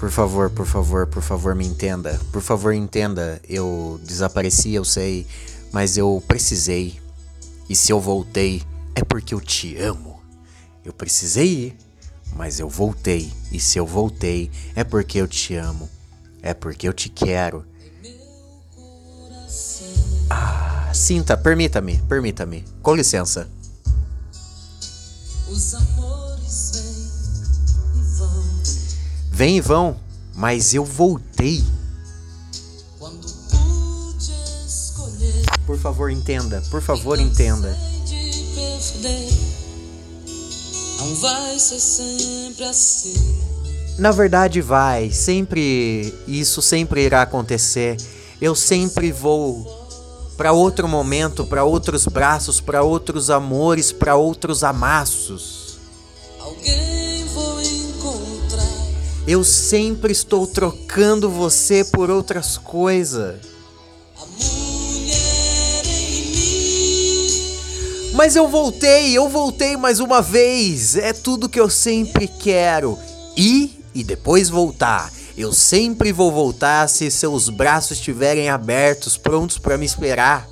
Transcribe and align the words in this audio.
Por 0.00 0.10
favor, 0.10 0.48
por 0.48 0.64
favor, 0.66 1.06
por 1.06 1.22
favor, 1.22 1.54
me 1.54 1.66
entenda. 1.66 2.18
Por 2.32 2.40
favor, 2.40 2.72
entenda. 2.72 3.38
Eu 3.46 4.00
desapareci, 4.02 4.72
eu 4.72 4.82
sei, 4.82 5.26
mas 5.72 5.98
eu 5.98 6.24
precisei. 6.26 6.98
E 7.68 7.76
se 7.76 7.92
eu 7.92 8.00
voltei, 8.00 8.62
é 8.94 9.04
porque 9.04 9.34
eu 9.34 9.40
te 9.42 9.76
amo. 9.76 10.18
Eu 10.82 10.94
precisei 10.94 11.46
ir, 11.46 11.76
mas 12.34 12.58
eu 12.58 12.66
voltei. 12.66 13.30
E 13.52 13.60
se 13.60 13.76
eu 13.76 13.84
voltei, 13.84 14.50
é 14.74 14.82
porque 14.84 15.18
eu 15.18 15.28
te 15.28 15.54
amo. 15.54 15.86
É 16.40 16.54
porque 16.54 16.88
eu 16.88 16.94
te 16.94 17.10
quero. 17.10 17.62
Ah, 20.30 20.90
sinta, 20.94 21.36
permita-me, 21.36 21.98
permita-me. 22.08 22.64
Com 22.80 22.94
licença. 22.94 23.50
Os 25.46 25.74
amores 25.74 26.09
Vêm 29.40 29.56
e 29.56 29.60
vão, 29.62 29.96
mas 30.34 30.74
eu 30.74 30.84
voltei. 30.84 31.64
Por 35.64 35.78
favor, 35.78 36.10
entenda, 36.10 36.62
por 36.70 36.82
favor, 36.82 37.18
entenda. 37.18 37.74
Não 40.98 41.14
vai 41.14 41.58
ser 41.58 41.80
sempre 41.80 42.64
assim. 42.64 43.14
Na 43.98 44.10
verdade, 44.10 44.60
vai, 44.60 45.10
sempre 45.10 46.14
isso 46.28 46.60
sempre 46.60 47.02
irá 47.06 47.22
acontecer. 47.22 47.96
Eu 48.42 48.54
sempre 48.54 49.10
vou 49.10 49.64
para 50.36 50.52
outro 50.52 50.86
momento, 50.86 51.46
para 51.46 51.64
outros 51.64 52.06
braços, 52.06 52.60
para 52.60 52.82
outros 52.82 53.30
amores, 53.30 53.90
para 53.90 54.16
outros 54.16 54.62
amassos. 54.62 55.69
Eu 59.26 59.44
sempre 59.44 60.12
estou 60.12 60.46
trocando 60.46 61.30
você 61.30 61.84
por 61.84 62.10
outras 62.10 62.56
coisas. 62.56 63.40
Mas 68.14 68.34
eu 68.34 68.48
voltei, 68.48 69.16
eu 69.16 69.28
voltei 69.28 69.76
mais 69.76 70.00
uma 70.00 70.20
vez. 70.20 70.96
É 70.96 71.12
tudo 71.12 71.48
que 71.48 71.60
eu 71.60 71.70
sempre 71.70 72.28
quero. 72.28 72.98
Ir 73.36 73.82
e 73.94 74.02
depois 74.02 74.48
voltar. 74.48 75.10
Eu 75.36 75.52
sempre 75.52 76.12
vou 76.12 76.30
voltar 76.30 76.88
se 76.88 77.10
seus 77.10 77.48
braços 77.48 77.92
estiverem 77.92 78.50
abertos, 78.50 79.16
prontos 79.16 79.58
para 79.58 79.78
me 79.78 79.86
esperar. 79.86 80.48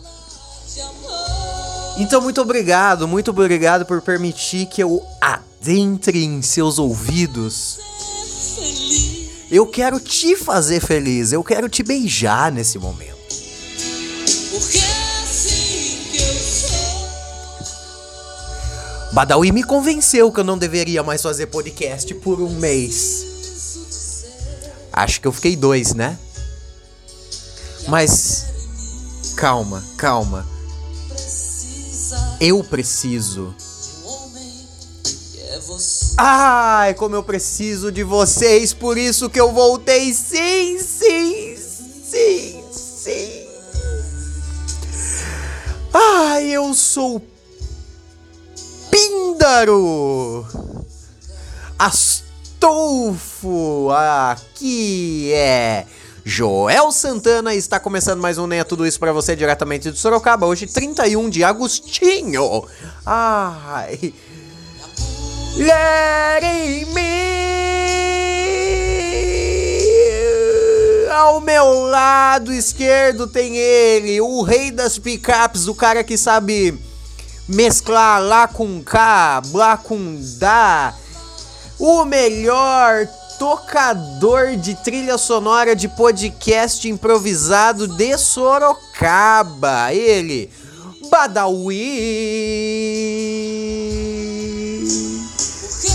Então, 1.99 2.21
muito 2.21 2.41
obrigado, 2.41 3.09
muito 3.09 3.33
obrigado 3.33 3.85
por 3.85 4.01
permitir 4.01 4.67
que 4.67 4.83
eu 4.83 5.05
adentre 5.21 6.25
em 6.25 6.41
seus 6.41 6.79
ouvidos. 6.79 7.79
Eu 9.51 9.67
quero 9.67 9.99
te 9.99 10.37
fazer 10.37 10.79
feliz, 10.81 11.33
eu 11.33 11.43
quero 11.43 11.71
te 11.71 11.83
beijar 11.83 12.53
nesse 12.53 12.79
momento. 12.79 13.17
Porque 14.51 14.79
assim 15.23 16.03
que 16.13 16.19
eu 16.19 16.35
sou. 16.35 17.09
Badawi 19.13 19.51
me 19.51 19.63
convenceu 19.63 20.31
que 20.31 20.41
eu 20.41 20.45
não 20.45 20.59
deveria 20.59 21.03
mais 21.03 21.23
fazer 21.23 21.47
podcast 21.47 22.13
por 22.17 22.43
um 22.43 22.51
mês. 22.51 23.27
Acho 24.93 25.19
que 25.21 25.27
eu 25.27 25.33
fiquei 25.33 25.57
dois, 25.57 25.95
né? 25.95 26.19
Mas 27.89 28.45
calma, 29.35 29.83
calma. 29.97 30.47
Eu 32.39 32.63
preciso. 32.63 33.55
Ai, 36.21 36.95
como 36.95 37.15
eu 37.15 37.23
preciso 37.23 37.93
de 37.93 38.03
vocês, 38.03 38.73
por 38.73 38.99
isso 38.99 39.31
que 39.31 39.41
eu 39.41 39.53
voltei. 39.53 40.13
Sim, 40.13 40.79
sim, 40.79 41.57
sim, 41.57 42.65
sim. 42.73 43.47
Ai, 45.95 46.51
eu 46.51 46.75
sou 46.75 47.23
Píndaro. 48.91 50.45
As 51.79 52.29
Astolfo. 52.59 53.89
Aqui 53.93 55.33
é 55.33 55.87
Joel 56.25 56.91
Santana 56.91 57.55
está 57.55 57.79
começando 57.79 58.21
mais 58.21 58.37
um 58.37 58.53
é 58.53 58.65
Tudo 58.65 58.85
Isso 58.85 58.99
para 58.99 59.13
você 59.13 59.37
diretamente 59.37 59.93
de 59.93 59.99
Sorocaba. 59.99 60.45
Hoje, 60.45 60.67
31 60.67 61.31
de 61.31 61.45
Agostinho. 61.45 62.65
Ai. 63.07 64.13
Let 65.59 66.87
me. 66.95 67.09
Ao 71.11 71.41
meu 71.41 71.83
lado 71.89 72.53
esquerdo 72.53 73.27
tem 73.27 73.57
ele, 73.57 74.21
o 74.21 74.43
rei 74.43 74.71
das 74.71 75.01
picapes, 75.01 75.67
o 75.67 75.75
cara 75.75 76.05
que 76.05 76.17
sabe 76.17 76.79
mesclar 77.49 78.23
lá 78.23 78.47
com 78.47 78.81
cá, 78.85 79.43
lá 79.53 79.77
com 79.77 80.17
dá 80.39 80.95
o 81.77 82.05
melhor 82.05 83.09
tocador 83.37 84.55
de 84.55 84.77
trilha 84.77 85.19
sonora 85.19 85.75
de 85.75 85.89
podcast 85.89 86.89
improvisado 86.89 87.89
de 87.89 88.17
Sorocaba. 88.17 89.93
Ele, 89.93 90.49
Badawi. 91.11 92.39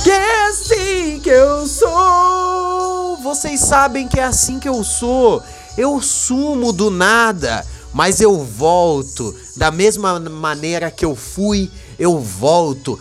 Que 0.04 0.12
é 0.12 0.48
assim 0.48 1.20
que 1.22 1.30
eu 1.30 1.66
sou. 1.66 3.16
Vocês 3.24 3.62
sabem 3.62 4.06
que 4.06 4.20
é 4.20 4.24
assim 4.24 4.60
que 4.60 4.68
eu 4.68 4.84
sou. 4.84 5.42
Eu 5.78 6.02
sumo 6.02 6.74
do 6.74 6.92
nada, 6.92 7.66
mas 7.94 8.20
eu 8.20 8.44
volto 8.44 9.34
da 9.56 9.72
mesma 9.72 10.20
maneira 10.20 10.92
que 10.92 11.06
eu 11.06 11.16
fui. 11.16 11.72
Eu 11.98 12.20
volto 12.20 13.00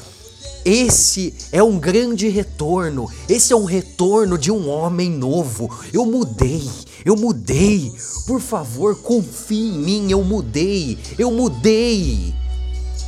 esse 0.64 1.34
é 1.50 1.60
um 1.60 1.76
grande 1.76 2.28
retorno. 2.28 3.10
Esse 3.28 3.52
é 3.52 3.56
um 3.56 3.64
retorno 3.64 4.38
de 4.38 4.52
um 4.52 4.68
homem 4.70 5.10
novo. 5.10 5.68
Eu 5.92 6.06
mudei. 6.06 6.70
Eu 7.04 7.16
mudei. 7.16 7.92
Por 8.26 8.40
favor, 8.40 8.94
confie 8.94 9.70
em 9.70 9.78
mim. 9.78 10.10
Eu 10.12 10.22
mudei. 10.22 10.98
Eu 11.18 11.32
mudei. 11.32 12.32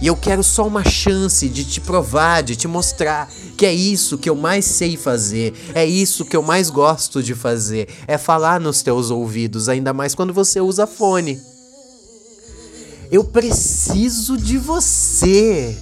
E 0.00 0.06
eu 0.06 0.16
quero 0.16 0.42
só 0.42 0.66
uma 0.66 0.84
chance 0.84 1.48
de 1.48 1.64
te 1.64 1.80
provar, 1.80 2.42
de 2.42 2.56
te 2.56 2.68
mostrar 2.68 3.30
que 3.56 3.64
é 3.64 3.72
isso 3.72 4.18
que 4.18 4.28
eu 4.28 4.34
mais 4.34 4.64
sei 4.64 4.96
fazer, 4.96 5.54
é 5.74 5.86
isso 5.86 6.24
que 6.24 6.36
eu 6.36 6.42
mais 6.42 6.68
gosto 6.68 7.22
de 7.22 7.34
fazer, 7.34 7.88
é 8.06 8.18
falar 8.18 8.60
nos 8.60 8.82
teus 8.82 9.10
ouvidos, 9.10 9.68
ainda 9.68 9.92
mais 9.92 10.14
quando 10.14 10.32
você 10.32 10.60
usa 10.60 10.86
fone. 10.86 11.40
Eu 13.10 13.24
preciso 13.24 14.36
de 14.36 14.58
você. 14.58 15.78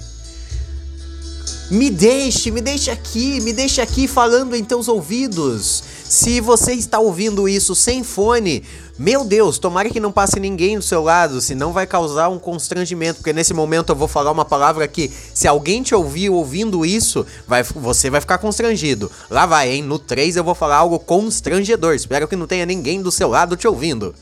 Me 1.71 1.89
deixe, 1.89 2.51
me 2.51 2.61
deixe 2.61 2.91
aqui, 2.91 3.41
me 3.41 3.51
deixe 3.51 3.81
aqui 3.81 4.07
falando 4.07 4.55
em 4.55 4.63
teus 4.63 4.87
ouvidos. 4.87 5.83
Se 6.13 6.39
você 6.39 6.73
está 6.73 6.99
ouvindo 6.99 7.49
isso 7.49 7.73
sem 7.73 8.03
fone, 8.03 8.63
meu 8.99 9.25
Deus, 9.25 9.57
tomara 9.57 9.89
que 9.89 9.99
não 9.99 10.11
passe 10.11 10.39
ninguém 10.39 10.77
do 10.77 10.83
seu 10.83 11.01
lado, 11.01 11.41
senão 11.41 11.73
vai 11.73 11.87
causar 11.87 12.29
um 12.29 12.37
constrangimento, 12.37 13.15
porque 13.15 13.33
nesse 13.33 13.51
momento 13.51 13.89
eu 13.89 13.95
vou 13.95 14.07
falar 14.07 14.29
uma 14.29 14.45
palavra 14.45 14.87
que, 14.87 15.11
se 15.33 15.47
alguém 15.47 15.81
te 15.81 15.95
ouvir 15.95 16.29
ouvindo 16.29 16.85
isso, 16.85 17.25
vai, 17.47 17.63
você 17.63 18.11
vai 18.11 18.21
ficar 18.21 18.37
constrangido. 18.37 19.11
Lá 19.27 19.47
vai, 19.47 19.71
hein? 19.71 19.81
No 19.81 19.97
3 19.97 20.35
eu 20.35 20.43
vou 20.43 20.53
falar 20.53 20.77
algo 20.77 20.99
constrangedor. 20.99 21.95
Espero 21.95 22.27
que 22.27 22.35
não 22.35 22.45
tenha 22.45 22.67
ninguém 22.67 23.01
do 23.01 23.11
seu 23.11 23.27
lado 23.27 23.57
te 23.57 23.67
ouvindo. 23.67 24.13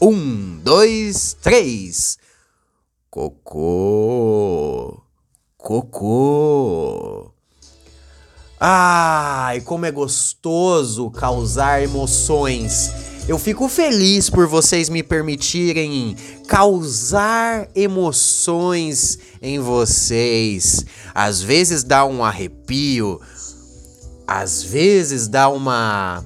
Um, 0.00 0.60
dois, 0.62 1.36
três. 1.42 2.18
Cocô. 3.10 5.02
Cocô. 5.58 7.31
Ai, 8.64 9.60
como 9.62 9.86
é 9.86 9.90
gostoso 9.90 11.10
causar 11.10 11.82
emoções. 11.82 12.92
Eu 13.26 13.36
fico 13.36 13.68
feliz 13.68 14.30
por 14.30 14.46
vocês 14.46 14.88
me 14.88 15.02
permitirem 15.02 16.14
causar 16.46 17.68
emoções 17.74 19.18
em 19.42 19.58
vocês. 19.58 20.86
Às 21.12 21.42
vezes 21.42 21.82
dá 21.82 22.04
um 22.04 22.24
arrepio, 22.24 23.20
às 24.28 24.62
vezes 24.62 25.26
dá 25.26 25.48
uma 25.48 26.24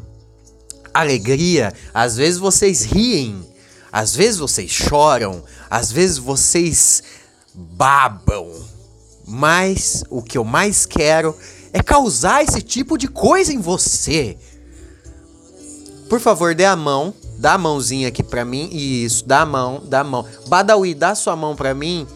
alegria, 0.92 1.72
às 1.94 2.18
vezes 2.18 2.38
vocês 2.38 2.84
riem, 2.84 3.42
às 3.90 4.14
vezes 4.14 4.36
vocês 4.36 4.70
choram, 4.70 5.42
às 5.70 5.90
vezes 5.90 6.18
vocês 6.18 7.02
babam. 7.54 8.52
Mas 9.26 10.04
o 10.10 10.22
que 10.22 10.36
eu 10.36 10.44
mais 10.44 10.84
quero 10.84 11.34
é 11.76 11.82
causar 11.82 12.43
esse 12.43 12.62
tipo 12.62 12.96
de 12.96 13.06
coisa 13.06 13.52
em 13.52 13.58
você. 13.58 14.38
Por 16.08 16.19
favor, 16.19 16.55
dê 16.55 16.64
a 16.64 16.75
mão. 16.75 17.12
Dá 17.38 17.52
a 17.52 17.58
mãozinha 17.58 18.08
aqui 18.08 18.23
pra 18.23 18.46
mim. 18.46 18.70
Isso, 18.73 19.26
dá 19.26 19.43
a 19.43 19.46
mão, 19.46 19.82
dá 19.84 20.00
a 20.00 20.05
mão. 20.05 20.25
Badawi, 20.49 20.94
dá 20.94 21.11
a 21.11 21.14
sua 21.14 21.37
mão 21.37 21.55
pra 21.55 21.75
mim. 21.75 22.06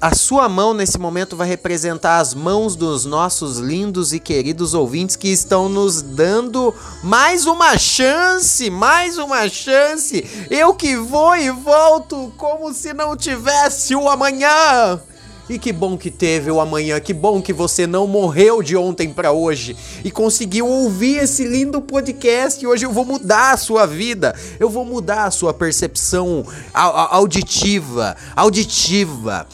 A 0.00 0.14
sua 0.14 0.48
mão 0.48 0.72
nesse 0.72 0.98
momento 0.98 1.36
vai 1.36 1.48
representar 1.48 2.20
as 2.20 2.32
mãos 2.32 2.76
dos 2.76 3.04
nossos 3.04 3.58
lindos 3.58 4.12
e 4.12 4.20
queridos 4.20 4.72
ouvintes 4.72 5.16
que 5.16 5.28
estão 5.28 5.68
nos 5.68 6.00
dando 6.00 6.72
mais 7.02 7.44
uma 7.44 7.76
chance, 7.76 8.70
mais 8.70 9.18
uma 9.18 9.48
chance. 9.48 10.24
Eu 10.48 10.74
que 10.74 10.96
vou 10.96 11.36
e 11.36 11.50
volto 11.50 12.32
como 12.36 12.72
se 12.72 12.94
não 12.94 13.16
tivesse 13.16 13.96
o 13.96 14.08
amanhã. 14.08 15.00
E 15.48 15.58
que 15.58 15.72
bom 15.72 15.96
que 15.96 16.10
teve 16.10 16.50
o 16.50 16.60
amanhã, 16.60 17.00
que 17.00 17.14
bom 17.14 17.40
que 17.40 17.54
você 17.54 17.86
não 17.86 18.06
morreu 18.06 18.62
de 18.62 18.76
ontem 18.76 19.10
para 19.12 19.32
hoje 19.32 19.74
e 20.04 20.10
conseguiu 20.10 20.66
ouvir 20.66 21.22
esse 21.22 21.44
lindo 21.44 21.80
podcast. 21.80 22.66
Hoje 22.66 22.84
eu 22.84 22.92
vou 22.92 23.06
mudar 23.06 23.52
a 23.52 23.56
sua 23.56 23.86
vida, 23.86 24.34
eu 24.60 24.68
vou 24.68 24.84
mudar 24.84 25.24
a 25.24 25.30
sua 25.30 25.54
percepção 25.54 26.44
auditiva, 26.74 28.14
auditiva. 28.36 29.46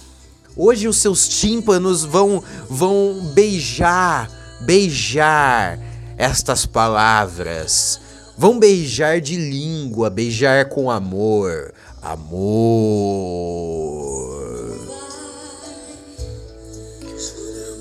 Hoje 0.57 0.89
os 0.89 0.97
seus 0.97 1.29
tímpanos 1.29 2.05
vão 2.05 2.43
vão 2.69 3.31
beijar, 3.33 4.29
beijar 4.63 5.79
estas 6.19 6.67
palavras. 6.67 8.01
Vão 8.37 8.59
beijar 8.59 9.21
de 9.21 9.37
língua, 9.37 10.11
beijar 10.11 10.69
com 10.69 10.91
amor. 10.91 11.73
Amor. 12.03 13.45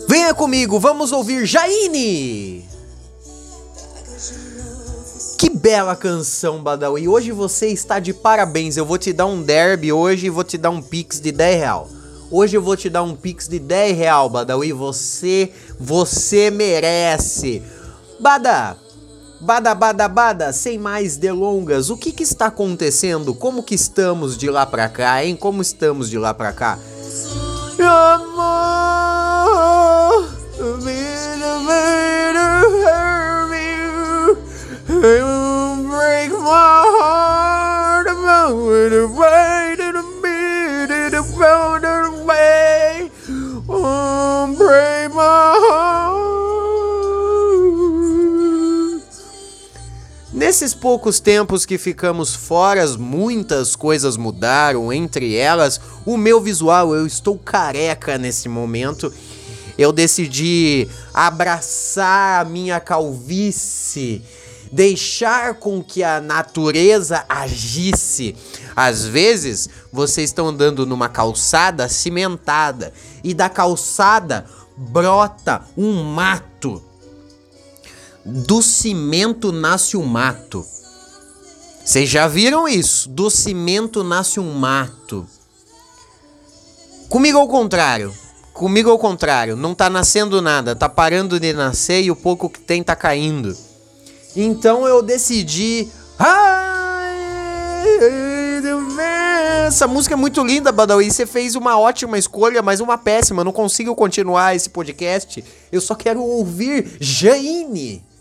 Venha 0.08 0.34
comigo, 0.34 0.80
vamos 0.80 1.12
ouvir 1.12 1.46
Jaine. 1.46 2.66
Que 5.38 5.50
bela 5.50 5.96
canção, 5.96 6.62
Badawi. 6.62 7.08
Hoje 7.08 7.32
você 7.32 7.68
está 7.68 8.00
de 8.00 8.14
parabéns. 8.14 8.78
Eu 8.78 8.86
vou 8.86 8.98
te 8.98 9.12
dar 9.12 9.26
um 9.26 9.42
derby 9.42 9.92
hoje 9.92 10.28
e 10.28 10.30
vou 10.30 10.44
te 10.44 10.58
dar 10.58 10.70
um 10.70 10.82
pix 10.82 11.20
de 11.20 11.32
10 11.32 11.60
real. 11.60 11.90
Hoje 12.32 12.58
eu 12.58 12.62
vou 12.62 12.78
te 12.78 12.90
dar 12.90 13.04
um 13.04 13.16
pix 13.16 13.48
de 13.48 13.60
10 13.60 13.98
real, 13.98 14.30
Badawi. 14.30 14.72
Você, 14.72 15.52
você 15.80 16.50
merece. 16.50 17.62
Bada, 18.20 18.78
Bada, 19.44 19.76
bada, 19.76 20.08
bada, 20.08 20.54
sem 20.54 20.78
mais 20.78 21.18
delongas, 21.18 21.90
o 21.90 21.98
que 21.98 22.14
que 22.14 22.24
está 22.24 22.46
acontecendo? 22.46 23.34
Como 23.34 23.62
que 23.62 23.76
estamos 23.76 24.38
de 24.38 24.50
lá 24.50 24.66
pra 24.66 24.88
cá, 24.88 25.22
hein? 25.26 25.36
Como 25.36 25.62
estamos 25.62 26.10
de 26.10 26.18
lá 26.18 26.34
pra 26.34 26.54
cá? 26.54 26.80
Amor, 27.84 28.24
break 30.82 31.04
Nesses 50.54 50.76
poucos 50.76 51.20
tempos 51.20 51.66
que 51.66 51.80
ficamos 51.80 52.36
fora, 52.36 52.86
muitas 52.96 53.76
coisas 53.76 54.16
mudaram, 54.16 54.94
entre 54.94 55.36
elas 55.36 55.82
o 56.06 56.16
meu 56.16 56.40
visual. 56.40 56.94
Eu 56.94 57.08
estou 57.08 57.40
careca 57.40 58.20
nesse 58.20 58.48
momento. 58.48 59.12
Eu 59.76 59.92
decidi 59.92 60.88
abraçar 61.12 62.42
a 62.42 62.48
minha 62.48 62.80
calvície, 62.80 64.22
deixar 64.72 65.56
com 65.56 65.84
que 65.84 66.04
a 66.04 66.22
natureza 66.22 67.26
agisse. 67.28 68.36
Às 68.76 69.08
vezes, 69.08 69.68
vocês 69.92 70.30
estão 70.30 70.50
andando 70.50 70.86
numa 70.86 71.10
calçada 71.10 71.90
cimentada 71.90 72.94
e 73.24 73.34
da 73.34 73.50
calçada 73.50 74.46
brota 74.78 75.64
um 75.76 76.04
mato 76.04 76.93
do 78.26 78.62
cimento 78.62 79.52
nasce 79.52 79.98
o 79.98 80.04
mato. 80.04 80.66
Vocês 81.84 82.10
já 82.10 82.28
viram 82.28 82.68
isso? 82.68 83.10
Do 83.10 83.30
cimento 83.30 84.04
nasce 84.04 84.40
um 84.40 84.54
mato. 84.54 85.28
Comigo 87.10 87.38
ao 87.38 87.48
contrário. 87.48 88.14
Comigo 88.54 88.90
ao 88.90 88.98
contrário. 88.98 89.58
Não 89.58 89.76
tá 89.76 89.90
nascendo 89.90 90.42
nada. 90.42 90.76
Tá 90.76 90.88
parando 90.88 91.40
de 91.40 91.52
nascer 91.52 92.02
e 92.02 92.10
o 92.12 92.16
pouco 92.16 92.50
que 92.50 92.62
tem 92.62 92.82
tá 92.82 92.96
caindo. 92.96 93.56
Então 94.36 94.88
eu 94.88 95.02
decidi. 95.02 95.90
Essa 99.68 99.88
música 99.88 100.14
é 100.14 100.18
muito 100.18 100.42
linda, 100.42 100.72
Badawi. 100.72 101.12
Você 101.12 101.26
fez 101.26 101.56
uma 101.56 101.78
ótima 101.78 102.18
escolha, 102.18 102.62
mas 102.62 102.80
uma 102.80 102.98
péssima. 102.98 103.42
Eu 103.42 103.46
não 103.46 103.52
consigo 103.52 103.94
continuar 103.94 104.56
esse 104.56 104.70
podcast. 104.70 105.44
Eu 105.70 105.82
só 105.82 105.96
quero 105.96 106.24
ouvir 106.24 106.96
Jaine. 107.02 108.13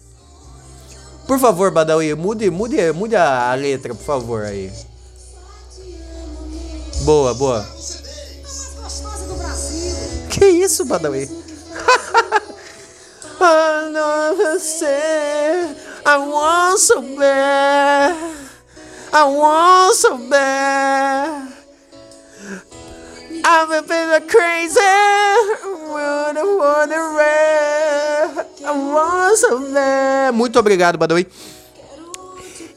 Por 1.33 1.41
favor, 1.41 1.71
Badawi, 1.71 2.15
mude, 2.15 2.51
mude, 2.51 2.93
mude 2.93 3.17
a, 3.17 3.55
letra, 3.55 3.95
por 3.95 4.05
favor, 4.05 4.45
aí. 4.45 4.71
Boa, 7.05 7.33
boa. 7.33 7.67
Que 10.29 10.45
isso, 10.45 10.85
Badawi? 10.85 11.25
I 13.41 14.37
você, 14.37 15.75
I 16.05 16.19
want 16.19 16.79
so 16.79 17.01
bad, 17.01 18.15
I 19.11 19.25
want 19.25 19.95
so 19.95 20.19
bad. 20.29 21.49
I've 23.43 23.89
been 23.89 24.29
crazy, 24.29 24.81
wanna, 25.89 26.45
wanna, 26.45 26.95
I 26.95 27.52
so 29.37 29.59
bad. 29.73 30.37
Muito 30.37 30.59
obrigado, 30.59 30.99
Badawi. 30.99 31.27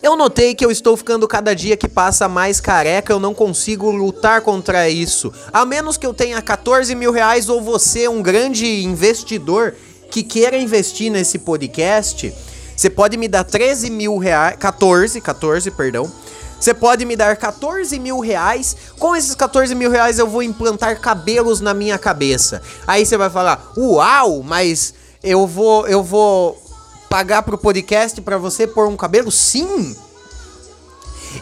Eu 0.01 0.15
notei 0.15 0.53
que 0.53 0.63
eu 0.63 0.69
estou 0.69 0.95
ficando 0.95 1.27
cada 1.27 1.55
dia 1.55 1.75
que 1.75 1.87
passa 1.87 2.29
mais 2.29 2.61
careca, 2.61 3.11
eu 3.11 3.19
não 3.19 3.33
consigo 3.33 3.89
lutar 3.89 4.41
contra 4.41 4.87
isso. 4.87 5.33
A 5.51 5.65
menos 5.65 5.97
que 5.97 6.05
eu 6.05 6.13
tenha 6.13 6.39
14 6.41 6.93
mil 6.93 7.11
reais 7.11 7.49
ou 7.49 7.59
você, 7.59 8.07
um 8.07 8.21
grande 8.21 8.83
investidor, 8.83 9.73
que 10.11 10.21
queira 10.21 10.57
investir 10.57 11.11
nesse 11.11 11.39
podcast, 11.39 12.31
você 12.77 12.89
pode 12.89 13.17
me 13.17 13.27
dar 13.27 13.43
13 13.43 13.89
mil 13.89 14.17
reais, 14.17 14.55
14, 14.59 15.19
14, 15.19 15.71
perdão, 15.71 16.11
você 16.59 16.73
pode 16.73 17.05
me 17.05 17.15
dar 17.15 17.35
14 17.35 17.99
mil 17.99 18.19
reais. 18.19 18.75
Com 18.97 19.15
esses 19.15 19.35
14 19.35 19.73
mil 19.75 19.89
reais 19.89 20.19
eu 20.19 20.27
vou 20.27 20.41
implantar 20.43 20.99
cabelos 20.99 21.61
na 21.61 21.73
minha 21.73 21.97
cabeça. 21.97 22.61
Aí 22.87 23.05
você 23.05 23.17
vai 23.17 23.29
falar, 23.29 23.73
uau, 23.77 24.41
mas 24.43 24.93
eu 25.25 25.47
vou, 25.47 25.87
eu 25.87 26.03
vou 26.03 26.61
pagar 27.09 27.41
pro 27.41 27.57
podcast 27.57 28.21
para 28.21 28.37
você 28.37 28.67
pôr 28.67 28.87
um 28.87 28.95
cabelo? 28.95 29.31
Sim. 29.31 29.95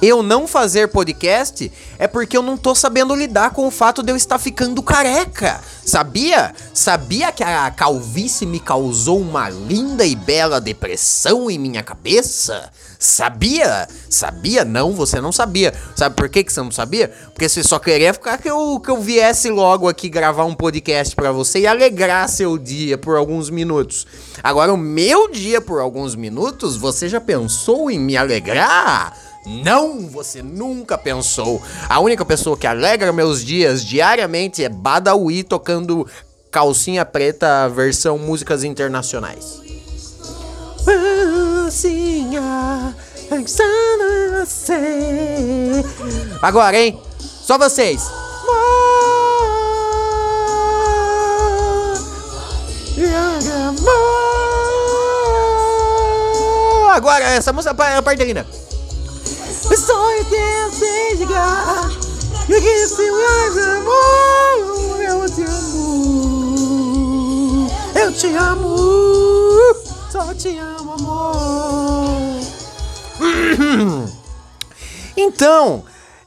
Eu 0.01 0.23
não 0.23 0.47
fazer 0.47 0.87
podcast 0.87 1.71
é 1.97 2.07
porque 2.07 2.35
eu 2.35 2.41
não 2.41 2.57
tô 2.57 2.73
sabendo 2.73 3.15
lidar 3.15 3.51
com 3.51 3.67
o 3.67 3.71
fato 3.71 4.03
de 4.03 4.11
eu 4.11 4.15
estar 4.15 4.39
ficando 4.39 4.81
careca. 4.81 5.61
Sabia? 5.85 6.53
Sabia 6.73 7.31
que 7.31 7.43
a 7.43 7.69
calvície 7.71 8.45
me 8.45 8.59
causou 8.59 9.19
uma 9.19 9.49
linda 9.49 10.05
e 10.05 10.15
bela 10.15 10.61
depressão 10.61 11.49
em 11.49 11.59
minha 11.59 11.83
cabeça? 11.83 12.71
Sabia? 12.97 13.87
Sabia? 14.09 14.63
Não, 14.63 14.93
você 14.93 15.19
não 15.19 15.31
sabia. 15.31 15.73
Sabe 15.95 16.15
por 16.15 16.29
que, 16.29 16.43
que 16.43 16.53
você 16.53 16.61
não 16.61 16.71
sabia? 16.71 17.11
Porque 17.33 17.49
você 17.49 17.61
só 17.61 17.77
queria 17.77 18.13
ficar 18.13 18.37
que 18.37 18.49
eu, 18.49 18.79
que 18.79 18.89
eu 18.89 19.01
viesse 19.01 19.49
logo 19.49 19.89
aqui 19.89 20.07
gravar 20.07 20.45
um 20.45 20.55
podcast 20.55 21.13
para 21.15 21.31
você 21.31 21.59
e 21.59 21.67
alegrar 21.67 22.29
seu 22.29 22.57
dia 22.57 22.97
por 22.97 23.17
alguns 23.17 23.49
minutos. 23.49 24.07
Agora, 24.41 24.73
o 24.73 24.77
meu 24.77 25.29
dia 25.29 25.59
por 25.59 25.81
alguns 25.81 26.15
minutos, 26.15 26.77
você 26.77 27.09
já 27.09 27.19
pensou 27.19 27.91
em 27.91 27.99
me 27.99 28.15
alegrar? 28.15 29.32
Não, 29.45 30.07
você 30.07 30.41
nunca 30.41 30.97
pensou. 30.97 31.61
A 31.89 31.99
única 31.99 32.23
pessoa 32.23 32.57
que 32.57 32.65
alegra 32.65 33.11
meus 33.11 33.43
dias 33.43 33.83
diariamente 33.83 34.63
é 34.63 34.69
Badawi 34.69 35.43
tocando 35.43 36.07
calcinha 36.49 37.03
preta 37.03 37.67
versão 37.67 38.17
músicas 38.17 38.63
internacionais. 38.63 39.61
Agora, 46.41 46.77
hein? 46.77 46.99
Só 47.19 47.57
vocês. 47.57 48.01
Agora, 56.93 57.23
essa 57.25 57.51
música 57.51 57.75
é 57.85 57.97
a 57.97 58.01
parte 58.03 58.23
linda. 58.23 58.45
Que 60.29 60.35
eu 60.35 60.71
sei 60.71 61.17
chegar. 61.17 61.89
E 62.49 62.61
que 62.61 62.87
se 62.87 63.11
mais 63.11 63.57
amor, 63.57 65.01
eu 65.01 65.29
te 65.29 65.43
amo. 65.43 66.73
Eu 67.95 68.11
te 68.11 68.27
amo. 68.35 68.75
Só 70.11 70.33
te 70.33 70.57
amo, 70.57 70.93
amor. 70.93 72.13
Então, 75.15 75.83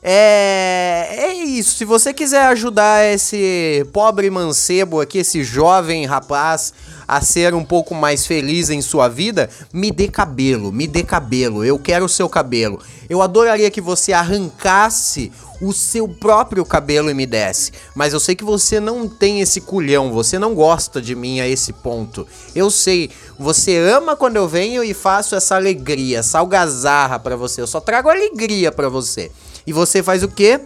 É, 0.09 1.09
é 1.19 1.35
isso. 1.35 1.77
Se 1.77 1.85
você 1.85 2.15
quiser 2.15 2.43
ajudar 2.47 3.05
esse 3.05 3.85
pobre 3.93 4.31
mancebo 4.31 5.01
aqui, 5.01 5.19
esse 5.19 5.43
jovem 5.43 6.07
rapaz, 6.07 6.73
a 7.07 7.21
ser 7.21 7.55
um 7.55 7.65
pouco 7.65 7.95
mais 7.95 8.27
feliz 8.27 8.71
em 8.71 8.81
sua 8.81 9.09
vida, 9.09 9.49
me 9.73 9.91
dê 9.91 10.09
cabelo, 10.09 10.73
me 10.73 10.87
dê 10.87 11.03
cabelo. 11.03 11.65
Eu 11.65 11.79
quero 11.79 12.05
o 12.05 12.09
seu 12.09 12.29
cabelo. 12.29 12.81
Eu 13.09 13.23
adoraria 13.23 13.71
que 13.71 13.81
você 13.81 14.13
arrancasse 14.13 15.33
o 15.61 15.73
seu 15.73 16.09
próprio 16.09 16.65
cabelo 16.65 17.11
e 17.11 17.15
me 17.15 17.25
desse. 17.27 17.73
Mas 17.95 18.13
eu 18.13 18.21
sei 18.21 18.35
que 18.35 18.45
você 18.45 18.81
não 18.81 19.09
tem 19.09 19.41
esse 19.41 19.61
culhão, 19.61 20.13
você 20.13 20.39
não 20.39 20.55
gosta 20.55 21.01
de 21.01 21.15
mim 21.15 21.41
a 21.41 21.49
esse 21.49 21.73
ponto. 21.73 22.27
Eu 22.55 22.71
sei, 22.71 23.11
você 23.39 23.79
ama 23.79 24.17
quando 24.17 24.37
eu 24.37 24.49
venho 24.49 24.83
e 24.83 24.93
faço 24.93 25.35
essa 25.35 25.55
alegria, 25.55 26.19
essa 26.19 26.41
algazarra 26.41 27.19
para 27.19 27.37
você. 27.37 27.61
Eu 27.61 27.67
só 27.67 27.81
trago 27.81 28.09
alegria 28.09 28.73
para 28.73 28.89
você. 28.89 29.31
E 29.67 29.73
você 29.73 30.03
faz 30.03 30.23
o 30.23 30.29
quê? 30.29 30.61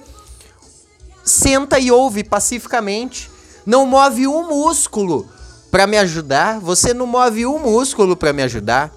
Senta 1.22 1.78
e 1.78 1.90
ouve 1.90 2.24
pacificamente. 2.24 3.30
Não 3.64 3.86
move 3.86 4.26
um 4.26 4.48
músculo 4.48 5.28
para 5.70 5.86
me 5.86 5.96
ajudar. 5.98 6.58
Você 6.60 6.92
não 6.92 7.06
move 7.06 7.46
um 7.46 7.58
músculo 7.58 8.16
para 8.16 8.32
me 8.32 8.42
ajudar. 8.42 8.92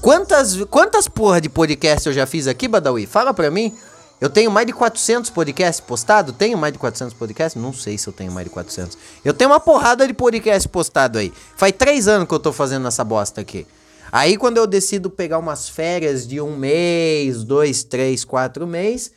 Quantas, 0.00 0.56
quantas 0.64 1.08
porra 1.08 1.40
de 1.40 1.48
podcast 1.48 2.06
eu 2.06 2.12
já 2.12 2.26
fiz 2.26 2.46
aqui, 2.46 2.68
Badawi? 2.68 3.06
Fala 3.06 3.32
pra 3.32 3.50
mim. 3.50 3.74
Eu 4.20 4.30
tenho 4.30 4.50
mais 4.50 4.66
de 4.66 4.72
400 4.72 5.30
podcasts 5.30 5.80
postados? 5.80 6.34
Tenho 6.36 6.56
mais 6.56 6.72
de 6.72 6.78
400 6.78 7.14
podcasts? 7.14 7.60
Não 7.60 7.72
sei 7.72 7.98
se 7.98 8.06
eu 8.06 8.12
tenho 8.12 8.32
mais 8.32 8.46
de 8.46 8.50
400. 8.50 8.96
Eu 9.24 9.34
tenho 9.34 9.50
uma 9.50 9.60
porrada 9.60 10.06
de 10.06 10.14
podcast 10.14 10.68
postado 10.68 11.18
aí. 11.18 11.32
Faz 11.56 11.72
três 11.76 12.08
anos 12.08 12.28
que 12.28 12.34
eu 12.34 12.38
tô 12.38 12.52
fazendo 12.52 12.86
essa 12.86 13.02
bosta 13.04 13.40
aqui. 13.40 13.66
Aí 14.12 14.36
quando 14.36 14.58
eu 14.58 14.66
decido 14.66 15.10
pegar 15.10 15.38
umas 15.38 15.68
férias 15.68 16.26
de 16.26 16.40
um 16.40 16.56
mês, 16.56 17.42
dois, 17.42 17.82
três, 17.82 18.24
quatro 18.24 18.66
meses. 18.66 19.10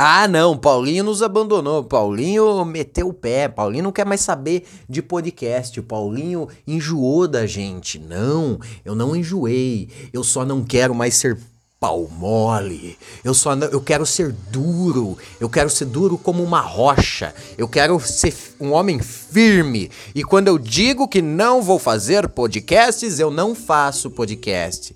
Ah, 0.00 0.28
não, 0.28 0.56
Paulinho 0.56 1.02
nos 1.02 1.24
abandonou. 1.24 1.82
Paulinho 1.82 2.64
meteu 2.64 3.08
o 3.08 3.12
pé. 3.12 3.48
Paulinho 3.48 3.82
não 3.82 3.90
quer 3.90 4.06
mais 4.06 4.20
saber 4.20 4.64
de 4.88 5.02
podcast. 5.02 5.80
O 5.80 5.82
Paulinho 5.82 6.46
enjoou 6.64 7.26
da 7.26 7.48
gente. 7.48 7.98
Não, 7.98 8.60
eu 8.84 8.94
não 8.94 9.16
enjoei. 9.16 9.88
Eu 10.12 10.22
só 10.22 10.44
não 10.44 10.62
quero 10.62 10.94
mais 10.94 11.16
ser 11.16 11.36
pau 11.80 12.06
mole. 12.08 12.96
Eu 13.24 13.34
só 13.34 13.56
não, 13.56 13.66
eu 13.66 13.80
quero 13.80 14.06
ser 14.06 14.30
duro. 14.52 15.18
Eu 15.40 15.50
quero 15.50 15.68
ser 15.68 15.86
duro 15.86 16.16
como 16.16 16.44
uma 16.44 16.60
rocha. 16.60 17.34
Eu 17.56 17.66
quero 17.66 17.98
ser 17.98 18.32
um 18.60 18.70
homem 18.70 19.00
firme. 19.00 19.90
E 20.14 20.22
quando 20.22 20.46
eu 20.46 20.60
digo 20.60 21.08
que 21.08 21.20
não 21.20 21.60
vou 21.60 21.80
fazer 21.80 22.28
podcasts, 22.28 23.18
eu 23.18 23.32
não 23.32 23.52
faço 23.52 24.12
podcast. 24.12 24.94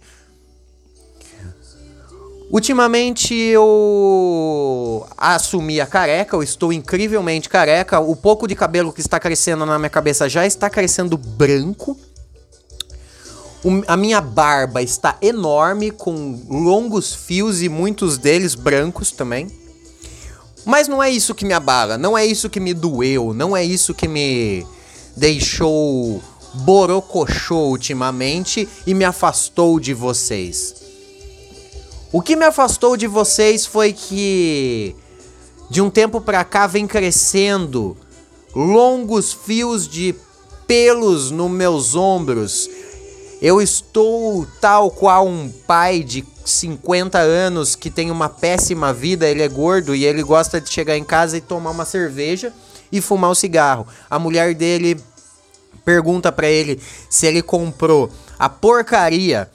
Ultimamente 2.52 3.34
eu 3.34 5.06
assumi 5.16 5.80
a 5.80 5.86
careca, 5.86 6.36
eu 6.36 6.42
estou 6.42 6.70
incrivelmente 6.70 7.48
careca. 7.48 7.98
O 7.98 8.14
pouco 8.14 8.46
de 8.46 8.54
cabelo 8.54 8.92
que 8.92 9.00
está 9.00 9.18
crescendo 9.18 9.64
na 9.64 9.78
minha 9.78 9.88
cabeça 9.88 10.28
já 10.28 10.46
está 10.46 10.68
crescendo 10.68 11.16
branco. 11.16 11.98
O, 13.64 13.82
a 13.86 13.96
minha 13.96 14.20
barba 14.20 14.82
está 14.82 15.16
enorme, 15.22 15.90
com 15.90 16.38
longos 16.46 17.14
fios 17.14 17.62
e 17.62 17.70
muitos 17.70 18.18
deles 18.18 18.54
brancos 18.54 19.12
também. 19.12 19.46
Mas 20.66 20.86
não 20.88 21.02
é 21.02 21.08
isso 21.08 21.34
que 21.34 21.46
me 21.46 21.54
abala, 21.54 21.96
não 21.96 22.18
é 22.18 22.26
isso 22.26 22.50
que 22.50 22.60
me 22.60 22.74
doeu, 22.74 23.32
não 23.32 23.56
é 23.56 23.64
isso 23.64 23.94
que 23.94 24.06
me 24.06 24.66
deixou 25.16 26.22
borocochô 26.52 27.70
ultimamente 27.70 28.68
e 28.86 28.92
me 28.92 29.06
afastou 29.06 29.80
de 29.80 29.94
vocês. 29.94 30.81
O 32.12 32.20
que 32.20 32.36
me 32.36 32.44
afastou 32.44 32.96
de 32.96 33.06
vocês 33.06 33.64
foi 33.64 33.92
que 33.92 34.94
de 35.70 35.80
um 35.80 35.88
tempo 35.88 36.20
pra 36.20 36.44
cá 36.44 36.66
vem 36.66 36.86
crescendo 36.86 37.96
longos 38.54 39.32
fios 39.32 39.88
de 39.88 40.14
pelos 40.66 41.30
nos 41.30 41.50
meus 41.50 41.94
ombros 41.94 42.68
eu 43.42 43.60
estou 43.60 44.46
tal 44.60 44.88
qual 44.88 45.26
um 45.26 45.50
pai 45.66 46.04
de 46.04 46.24
50 46.44 47.18
anos 47.18 47.74
que 47.74 47.90
tem 47.90 48.08
uma 48.08 48.28
péssima 48.28 48.92
vida, 48.92 49.28
ele 49.28 49.42
é 49.42 49.48
gordo 49.48 49.96
e 49.96 50.04
ele 50.04 50.22
gosta 50.22 50.60
de 50.60 50.70
chegar 50.70 50.96
em 50.96 51.02
casa 51.02 51.36
e 51.36 51.40
tomar 51.40 51.70
uma 51.70 51.84
cerveja 51.84 52.52
e 52.92 53.00
fumar 53.00 53.32
um 53.32 53.34
cigarro. 53.34 53.84
A 54.08 54.16
mulher 54.16 54.54
dele 54.54 54.96
pergunta 55.84 56.30
para 56.30 56.46
ele 56.46 56.80
se 57.10 57.26
ele 57.26 57.42
comprou 57.42 58.08
a 58.38 58.48
porcaria 58.48 59.50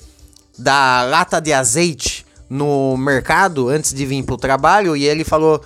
da 0.57 1.03
lata 1.03 1.39
de 1.39 1.53
azeite 1.53 2.06
no 2.49 2.95
mercado 2.97 3.69
antes 3.69 3.93
de 3.93 4.05
vir 4.05 4.23
pro 4.23 4.37
trabalho 4.37 4.95
e 4.95 5.05
ele 5.05 5.23
falou: 5.23 5.61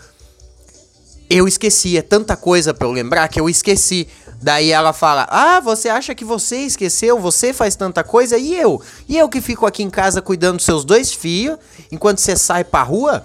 "Eu 1.30 1.48
esqueci, 1.48 1.98
é 1.98 2.02
tanta 2.02 2.36
coisa 2.36 2.74
para 2.74 2.88
eu 2.88 2.92
lembrar 2.92 3.28
que 3.28 3.40
eu 3.40 3.50
esqueci". 3.50 4.08
Daí 4.42 4.72
ela 4.72 4.92
fala: 4.92 5.28
Ah, 5.30 5.60
você 5.60 5.88
acha 5.88 6.16
que 6.16 6.26
você 6.26 6.58
esqueceu? 6.58 7.20
Você 7.20 7.54
faz 7.54 7.76
tanta 7.76 8.04
coisa 8.04 8.38
e 8.38 8.56
eu? 8.56 8.82
E 9.08 9.18
eu 9.18 9.30
que 9.30 9.40
fico 9.40 9.68
aqui 9.68 9.84
em 9.84 9.90
casa 9.90 10.22
cuidando 10.22 10.58
dos 10.58 10.66
seus 10.66 10.84
dois 10.84 11.14
filhos 11.14 11.60
enquanto 11.92 12.20
você 12.20 12.36
sai 12.36 12.64
pra 12.64 12.82
rua? 12.82 13.24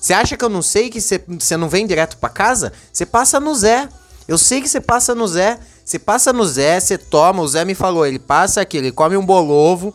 Você 0.00 0.14
acha 0.14 0.36
que 0.36 0.44
eu 0.44 0.48
não 0.48 0.62
sei 0.62 0.88
que 0.88 1.00
você 1.00 1.56
não 1.56 1.68
vem 1.68 1.86
direto 1.86 2.16
pra 2.16 2.28
casa? 2.28 2.72
Você 2.92 3.04
passa 3.04 3.38
no 3.38 3.54
Zé. 3.54 3.88
Eu 4.26 4.38
sei 4.38 4.62
que 4.62 4.68
você 4.68 4.80
passa 4.80 5.14
no 5.14 5.28
Zé. 5.28 5.58
Você 5.84 5.98
passa 5.98 6.32
no 6.32 6.44
Zé, 6.46 6.80
você 6.80 6.96
toma. 6.96 7.42
O 7.42 7.48
Zé 7.48 7.64
me 7.64 7.74
falou: 7.74 8.06
ele 8.06 8.18
passa 8.18 8.62
aqui, 8.62 8.78
ele 8.78 8.90
come 8.90 9.16
um 9.16 9.26
bolovo, 9.26 9.94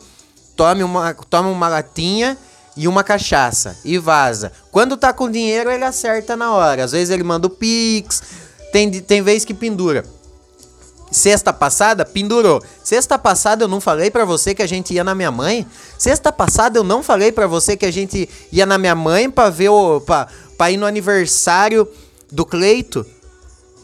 tome 0.55 0.83
uma, 0.83 1.13
toma 1.13 1.49
uma 1.49 1.67
latinha 1.67 2.37
e 2.75 2.87
uma 2.87 3.03
cachaça 3.03 3.77
e 3.83 3.97
vaza. 3.97 4.51
Quando 4.71 4.97
tá 4.97 5.11
com 5.13 5.29
dinheiro, 5.29 5.69
ele 5.69 5.83
acerta 5.83 6.35
na 6.35 6.51
hora. 6.53 6.83
Às 6.83 6.91
vezes 6.91 7.09
ele 7.09 7.23
manda 7.23 7.47
o 7.47 7.49
Pix, 7.49 8.21
tem, 8.71 8.89
tem 8.89 9.21
vez 9.21 9.43
que 9.43 9.53
pendura. 9.53 10.05
Sexta 11.11 11.51
passada, 11.51 12.05
pendurou. 12.05 12.63
Sexta 12.81 13.19
passada 13.19 13.65
eu 13.65 13.67
não 13.67 13.81
falei 13.81 14.09
para 14.09 14.23
você 14.23 14.55
que 14.55 14.61
a 14.61 14.67
gente 14.67 14.93
ia 14.93 15.03
na 15.03 15.13
minha 15.13 15.29
mãe? 15.29 15.67
Sexta 15.97 16.31
passada 16.31 16.79
eu 16.79 16.85
não 16.85 17.03
falei 17.03 17.33
para 17.33 17.47
você 17.47 17.75
que 17.75 17.85
a 17.85 17.91
gente 17.91 18.29
ia 18.49 18.65
na 18.65 18.77
minha 18.77 18.95
mãe 18.95 19.29
para 19.29 19.49
ver 19.49 19.67
o 19.69 19.99
pra, 19.99 20.27
pra 20.57 20.71
ir 20.71 20.77
no 20.77 20.85
aniversário 20.85 21.85
do 22.31 22.45
Cleito? 22.45 23.05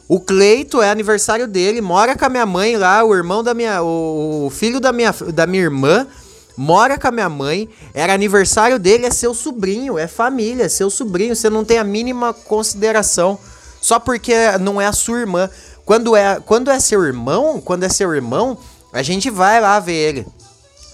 O 0.07 0.21
Cleito 0.21 0.81
é 0.81 0.89
aniversário 0.89 1.49
dele, 1.49 1.81
mora 1.81 2.17
com 2.17 2.23
a 2.23 2.29
minha 2.29 2.45
mãe 2.45 2.77
lá, 2.77 3.03
o 3.03 3.13
irmão 3.13 3.43
da 3.43 3.53
minha 3.53 3.83
o 3.83 4.49
filho 4.49 4.79
da 4.79 4.93
minha 4.93 5.13
da 5.33 5.45
minha 5.45 5.63
irmã 5.63 6.07
mora 6.57 6.97
com 6.97 7.07
a 7.07 7.11
minha 7.11 7.29
mãe, 7.29 7.69
era 7.93 8.13
aniversário 8.13 8.79
dele, 8.79 9.05
é 9.05 9.11
seu 9.11 9.33
sobrinho, 9.33 9.97
é 9.97 10.07
família, 10.07 10.63
é 10.63 10.69
seu 10.69 10.89
sobrinho, 10.89 11.35
você 11.35 11.49
não 11.49 11.63
tem 11.63 11.77
a 11.77 11.83
mínima 11.83 12.33
consideração 12.33 13.37
só 13.79 13.99
porque 13.99 14.33
não 14.59 14.81
é 14.81 14.87
a 14.87 14.91
sua 14.91 15.19
irmã. 15.19 15.49
Quando 15.85 16.15
é, 16.15 16.41
quando 16.41 16.69
é 16.69 16.79
seu 16.79 17.03
irmão, 17.03 17.61
quando 17.61 17.83
é 17.83 17.89
seu 17.89 18.13
irmão, 18.13 18.57
a 18.91 19.01
gente 19.01 19.29
vai 19.29 19.61
lá 19.61 19.79
ver 19.79 19.93
ele. 19.93 20.27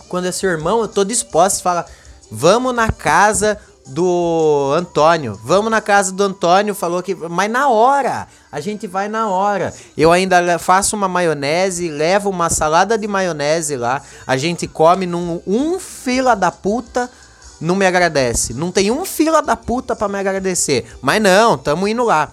Quando 0.07 0.25
é 0.25 0.31
seu 0.31 0.49
irmão, 0.49 0.81
eu 0.81 0.87
tô 0.87 1.03
disposto, 1.03 1.63
fala, 1.63 1.85
vamos 2.29 2.75
na 2.75 2.91
casa 2.91 3.57
do 3.87 4.71
Antônio. 4.75 5.39
Vamos 5.43 5.71
na 5.71 5.81
casa 5.81 6.11
do 6.11 6.23
Antônio, 6.23 6.75
falou 6.75 7.01
que. 7.01 7.15
Mas 7.15 7.49
na 7.49 7.69
hora! 7.69 8.27
A 8.53 8.59
gente 8.59 8.85
vai 8.85 9.09
na 9.09 9.27
hora. 9.27 9.73
Eu 9.97 10.11
ainda 10.11 10.59
faço 10.59 10.95
uma 10.95 11.07
maionese, 11.07 11.89
levo 11.89 12.29
uma 12.29 12.51
salada 12.51 12.99
de 12.99 13.07
maionese 13.07 13.75
lá. 13.75 13.99
A 14.27 14.37
gente 14.37 14.67
come 14.67 15.07
num 15.07 15.41
um 15.47 15.79
fila 15.79 16.35
da 16.35 16.51
puta. 16.51 17.09
Não 17.59 17.75
me 17.75 17.83
agradece. 17.83 18.53
Não 18.53 18.71
tem 18.71 18.91
um 18.91 19.05
fila 19.05 19.41
da 19.41 19.55
puta 19.55 19.95
para 19.95 20.07
me 20.07 20.19
agradecer. 20.19 20.85
Mas 21.01 21.19
não, 21.19 21.57
tamo 21.57 21.87
indo 21.87 22.03
lá. 22.03 22.31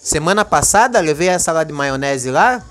Semana 0.00 0.44
passada, 0.44 1.00
levei 1.00 1.30
a 1.30 1.38
salada 1.40 1.66
de 1.66 1.72
maionese 1.72 2.30
lá. 2.30 2.62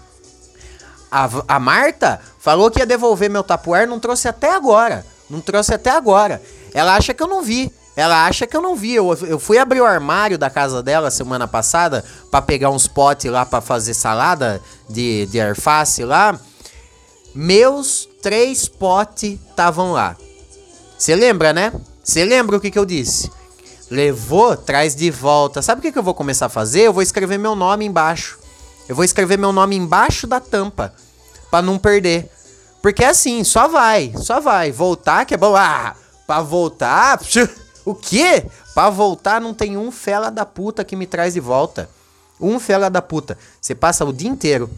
A, 1.12 1.30
a 1.50 1.60
Marta 1.60 2.22
falou 2.40 2.72
que 2.72 2.80
ia 2.80 2.86
devolver 2.86 3.30
meu 3.30 3.44
tapuer, 3.44 3.86
não 3.86 4.00
trouxe 4.00 4.30
até 4.30 4.54
agora. 4.56 5.06
Não 5.30 5.42
trouxe 5.42 5.74
até 5.74 5.90
agora. 5.90 6.42
Ela 6.74 6.96
acha 6.96 7.14
que 7.14 7.22
eu 7.22 7.28
não 7.28 7.42
vi. 7.42 7.70
Ela 7.96 8.26
acha 8.26 8.46
que 8.46 8.56
eu 8.56 8.62
não 8.62 8.76
vi. 8.76 8.96
Eu, 8.96 9.14
eu 9.28 9.40
fui 9.40 9.58
abrir 9.58 9.82
o 9.82 9.86
armário 9.86 10.38
da 10.38 10.50
casa 10.50 10.84
dela 10.84 11.10
semana 11.10 11.48
passada 11.48 12.04
para 12.30 12.42
pegar 12.42 12.70
uns 12.70 12.88
potes 12.88 13.32
lá 13.32 13.46
para 13.46 13.62
fazer 13.62 13.94
salada 13.94 14.62
de, 14.90 15.26
de 15.28 15.40
alface 15.40 16.04
lá. 16.04 16.38
Meus 17.34 18.08
três 18.22 18.68
potes 18.68 19.40
estavam 19.50 19.94
lá. 19.94 20.16
Você 20.98 21.16
lembra, 21.16 21.54
né? 21.54 21.72
Você 22.04 22.24
lembra 22.26 22.58
o 22.58 22.60
que, 22.60 22.72
que 22.72 22.80
eu 22.80 22.86
disse? 22.86 23.32
Levou, 23.90 24.56
traz 24.58 24.96
de 24.96 25.10
volta. 25.12 25.62
Sabe 25.62 25.80
o 25.80 25.82
que, 25.82 25.92
que 25.92 25.98
eu 25.98 26.04
vou 26.04 26.14
começar 26.14 26.48
a 26.48 26.50
fazer? 26.50 26.82
Eu 26.82 26.94
vou 26.94 27.04
escrever 27.04 27.38
meu 27.38 27.56
nome 27.56 27.86
embaixo. 27.86 28.40
Eu 28.88 28.96
vou 28.96 29.06
escrever 29.06 29.38
meu 29.38 29.52
nome 29.52 29.76
embaixo 29.76 30.28
da 30.28 30.40
tampa. 30.40 30.94
para 31.50 31.62
não 31.62 31.78
perder. 31.78 32.30
Porque 32.82 33.04
é 33.04 33.10
assim, 33.10 33.44
só 33.44 33.68
vai, 33.68 34.14
só 34.18 34.40
vai. 34.40 34.72
Voltar 34.72 35.26
que 35.26 35.34
é 35.34 35.38
bom. 35.38 35.56
Ah, 35.56 35.96
pra 36.28 36.42
voltar. 36.42 37.20
O 37.86 37.94
quê? 37.94 38.46
Pra 38.74 38.90
voltar 38.90 39.40
não 39.40 39.54
tem 39.54 39.78
um 39.78 39.92
fela 39.92 40.30
da 40.32 40.46
puta 40.46 40.84
que 40.84 40.96
me 40.96 41.06
traz 41.06 41.36
de 41.36 41.40
volta. 41.40 41.88
Um 42.42 42.60
fela 42.60 42.90
da 42.90 43.02
puta. 43.02 43.38
Você 43.62 43.76
passa 43.76 44.04
o 44.04 44.12
dia 44.12 44.30
inteiro 44.30 44.70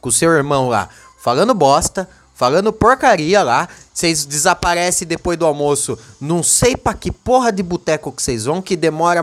com 0.00 0.08
o 0.08 0.12
seu 0.12 0.30
irmão 0.32 0.68
lá, 0.68 0.88
falando 1.18 1.54
bosta, 1.54 2.06
falando 2.34 2.72
porcaria 2.72 3.42
lá, 3.42 3.68
Vocês 3.94 4.26
desaparecem 4.26 5.06
depois 5.06 5.38
do 5.38 5.46
almoço. 5.46 5.96
Não 6.20 6.42
sei 6.42 6.76
pra 6.76 6.92
que 6.92 7.12
porra 7.12 7.52
de 7.52 7.62
boteco 7.62 8.10
que 8.10 8.20
vocês 8.20 8.44
vão, 8.44 8.60
que 8.60 8.76
demora 8.76 9.22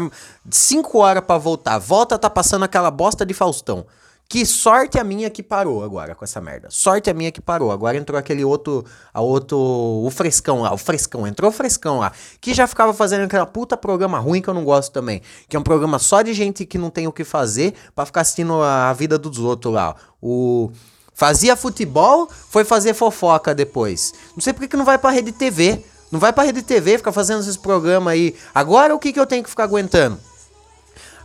5 0.50 0.98
horas 0.98 1.24
para 1.24 1.38
voltar. 1.38 1.78
Volta, 1.78 2.18
tá 2.18 2.30
passando 2.30 2.64
aquela 2.64 2.90
bosta 2.90 3.26
de 3.26 3.34
Faustão. 3.34 3.86
Que 4.32 4.46
sorte 4.46 4.98
a 4.98 5.04
minha 5.04 5.30
que 5.30 5.44
parou 5.44 5.84
agora 5.84 6.16
com 6.16 6.24
essa 6.24 6.40
merda. 6.40 6.70
Sorte 6.72 7.10
a 7.10 7.14
minha 7.14 7.34
que 7.34 7.42
parou. 7.42 7.70
Agora 7.70 7.98
entrou 7.98 8.18
aquele 8.18 8.46
outro, 8.46 8.86
a 9.14 9.20
outro, 9.20 9.58
o 9.58 10.10
frescão 10.10 10.62
lá, 10.62 10.74
o 10.74 10.78
frescão, 10.78 11.28
entrou 11.28 11.50
o 11.50 11.54
frescão 11.54 12.00
lá, 12.00 12.14
que 12.40 12.54
já 12.54 12.66
ficava 12.66 12.94
fazendo 12.94 13.26
aquela 13.26 13.46
puta 13.46 13.76
programa 13.76 14.20
ruim 14.20 14.42
que 14.42 14.48
eu 14.48 14.54
não 14.54 14.64
gosto 14.64 14.94
também, 14.94 15.22
que 15.50 15.58
é 15.58 15.60
um 15.60 15.64
programa 15.64 16.00
só 16.00 16.22
de 16.22 16.34
gente 16.34 16.66
que 16.66 16.78
não 16.78 16.90
tem 16.90 17.08
o 17.08 17.12
que 17.12 17.26
fazer 17.26 17.74
para 17.94 18.06
ficar 18.06 18.22
assistindo 18.22 18.54
a 18.64 18.94
vida 18.94 19.18
dos 19.18 19.38
outros 19.38 19.74
lá. 19.74 19.98
O 20.22 20.72
fazia 21.14 21.58
futebol, 21.58 22.30
foi 22.32 22.64
fazer 22.64 22.94
fofoca 22.94 23.54
depois. 23.54 24.14
Não 24.34 24.42
sei 24.42 24.54
por 24.54 24.62
que, 24.62 24.70
que 24.70 24.78
não 24.78 24.86
vai 24.86 24.98
pra 24.98 25.10
rede 25.10 25.34
TV. 25.34 25.84
Não 26.10 26.22
vai 26.22 26.32
pra 26.32 26.46
rede 26.46 26.62
TV, 26.62 26.98
ficar 26.98 27.12
fazendo 27.12 27.42
esses 27.42 27.58
programas 27.58 28.14
aí. 28.14 28.34
Agora 28.56 28.96
o 28.96 29.00
que, 29.00 29.12
que 29.12 29.20
eu 29.20 29.26
tenho 29.26 29.44
que 29.44 29.50
ficar 29.50 29.66
aguentando? 29.66 30.18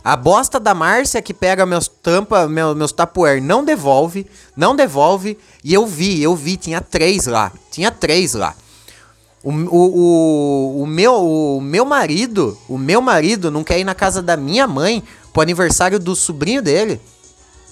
A 0.07 0.15
bosta 0.15 0.57
da 0.57 0.73
Márcia 0.73 1.21
que 1.21 1.33
pega 1.33 1.65
meus 1.65 1.89
tampa, 1.89 2.47
meu, 2.47 2.73
meus 2.73 2.93
tapuer 2.93 3.41
não 3.41 3.61
devolve, 3.61 4.25
não 4.55 4.73
devolve. 4.73 5.37
E 5.61 5.73
eu 5.73 5.85
vi, 5.85 6.23
eu 6.23 6.33
vi, 6.33 6.55
tinha 6.55 6.79
três 6.79 7.25
lá. 7.25 7.51
Tinha 7.69 7.91
três 7.91 8.33
lá. 8.33 8.55
O, 9.43 9.51
o, 9.51 9.75
o, 9.75 10.83
o, 10.83 10.87
meu, 10.87 11.57
o 11.57 11.59
meu 11.59 11.83
marido, 11.83 12.57
o 12.69 12.77
meu 12.77 13.01
marido 13.01 13.51
não 13.51 13.65
quer 13.65 13.79
ir 13.79 13.83
na 13.83 13.93
casa 13.93 14.21
da 14.21 14.37
minha 14.37 14.65
mãe 14.65 15.03
pro 15.33 15.41
aniversário 15.41 15.99
do 15.99 16.15
sobrinho 16.15 16.61
dele. 16.61 17.01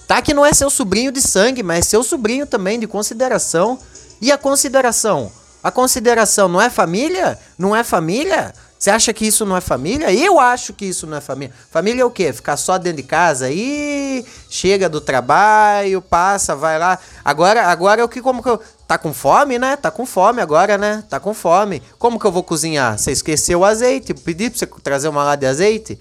Tá 0.06 0.20
que 0.20 0.34
não 0.34 0.44
é 0.44 0.52
seu 0.52 0.68
sobrinho 0.68 1.10
de 1.10 1.22
sangue, 1.22 1.62
mas 1.62 1.78
é 1.78 1.82
seu 1.88 2.02
sobrinho 2.02 2.44
também 2.44 2.78
de 2.78 2.86
consideração. 2.86 3.78
E 4.20 4.30
a 4.30 4.36
consideração? 4.36 5.32
A 5.62 5.70
consideração 5.70 6.48
não 6.48 6.60
é 6.60 6.68
família? 6.68 7.38
Não 7.58 7.74
é 7.74 7.82
família? 7.82 8.52
Você 8.86 8.90
acha 8.92 9.12
que 9.12 9.26
isso 9.26 9.44
não 9.44 9.56
é 9.56 9.60
família? 9.60 10.14
Eu 10.14 10.38
acho 10.38 10.72
que 10.72 10.84
isso 10.84 11.08
não 11.08 11.16
é 11.16 11.20
família. 11.20 11.52
Família 11.72 12.02
é 12.02 12.04
o 12.04 12.10
quê? 12.10 12.32
Ficar 12.32 12.56
só 12.56 12.78
dentro 12.78 12.98
de 12.98 13.02
casa 13.02 13.50
e 13.50 14.24
chega 14.48 14.88
do 14.88 15.00
trabalho, 15.00 16.00
passa, 16.00 16.54
vai 16.54 16.78
lá. 16.78 16.96
Agora, 17.24 17.66
agora 17.66 18.00
é 18.00 18.04
o 18.04 18.08
que 18.08 18.22
como 18.22 18.40
que 18.40 18.48
eu 18.48 18.60
tá 18.86 18.96
com 18.96 19.12
fome, 19.12 19.58
né? 19.58 19.74
Tá 19.74 19.90
com 19.90 20.06
fome 20.06 20.40
agora, 20.40 20.78
né? 20.78 21.02
Tá 21.10 21.18
com 21.18 21.34
fome. 21.34 21.82
Como 21.98 22.16
que 22.16 22.24
eu 22.24 22.30
vou 22.30 22.44
cozinhar? 22.44 22.96
Você 22.96 23.10
esqueceu 23.10 23.58
o 23.58 23.64
azeite? 23.64 24.14
Pedi 24.14 24.50
para 24.50 24.58
você 24.60 24.66
trazer 24.84 25.08
uma 25.08 25.24
lata 25.24 25.38
de 25.38 25.46
azeite? 25.46 25.98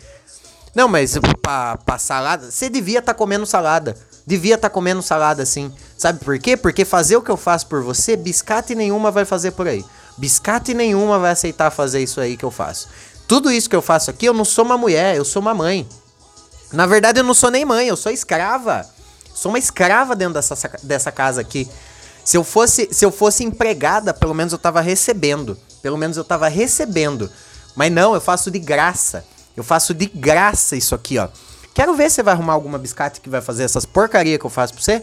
Não, 0.75 0.87
mas 0.87 1.17
pra, 1.41 1.97
salada, 1.97 2.51
você 2.51 2.69
devia 2.69 2.99
estar 2.99 3.15
tá 3.15 3.17
comendo 3.17 3.47
salada. 3.47 3.97
Devia 4.27 4.53
estar 4.53 4.69
tá 4.69 4.73
comendo 4.73 5.01
salada 5.01 5.43
sim. 5.43 5.73
Sabe 5.97 6.23
por 6.23 6.37
quê? 6.37 6.55
Porque 6.55 6.85
fazer 6.85 7.17
o 7.17 7.21
que 7.23 7.31
eu 7.31 7.37
faço 7.37 7.65
por 7.65 7.81
você, 7.81 8.15
biscate 8.15 8.75
nenhuma 8.75 9.09
vai 9.09 9.25
fazer 9.25 9.53
por 9.53 9.67
aí. 9.67 9.83
Biscate 10.17 10.73
nenhuma 10.73 11.19
vai 11.19 11.31
aceitar 11.31 11.69
fazer 11.71 12.01
isso 12.01 12.21
aí 12.21 12.37
que 12.37 12.45
eu 12.45 12.51
faço. 12.51 12.87
Tudo 13.27 13.51
isso 13.51 13.69
que 13.69 13.75
eu 13.75 13.81
faço 13.81 14.09
aqui, 14.09 14.25
eu 14.25 14.33
não 14.33 14.45
sou 14.45 14.63
uma 14.63 14.77
mulher, 14.77 15.15
eu 15.15 15.25
sou 15.25 15.41
uma 15.41 15.53
mãe. 15.53 15.87
Na 16.71 16.85
verdade, 16.85 17.19
eu 17.19 17.23
não 17.23 17.33
sou 17.33 17.49
nem 17.49 17.65
mãe, 17.65 17.87
eu 17.87 17.97
sou 17.97 18.11
escrava. 18.11 18.85
Sou 19.33 19.51
uma 19.51 19.59
escrava 19.59 20.15
dentro 20.15 20.35
dessa, 20.35 20.55
dessa 20.83 21.11
casa 21.11 21.41
aqui. 21.41 21.67
Se 22.23 22.37
eu 22.37 22.43
fosse, 22.43 22.89
se 22.91 23.05
eu 23.05 23.11
fosse 23.11 23.43
empregada, 23.43 24.13
pelo 24.13 24.33
menos 24.33 24.53
eu 24.53 24.59
tava 24.59 24.81
recebendo. 24.81 25.57
Pelo 25.81 25.97
menos 25.97 26.17
eu 26.17 26.23
tava 26.23 26.47
recebendo. 26.47 27.29
Mas 27.75 27.91
não, 27.91 28.15
eu 28.15 28.21
faço 28.21 28.49
de 28.49 28.59
graça. 28.59 29.25
Eu 29.55 29.63
faço 29.63 29.93
de 29.93 30.05
graça 30.05 30.75
isso 30.75 30.95
aqui, 30.95 31.17
ó. 31.17 31.27
Quero 31.73 31.93
ver 31.93 32.09
se 32.09 32.15
você 32.15 32.23
vai 32.23 32.33
arrumar 32.33 32.53
alguma 32.53 32.77
biscate 32.77 33.19
que 33.19 33.29
vai 33.29 33.41
fazer 33.41 33.63
essas 33.63 33.85
porcaria 33.85 34.39
que 34.39 34.45
eu 34.45 34.49
faço 34.49 34.73
pra 34.73 34.81
você. 34.81 35.01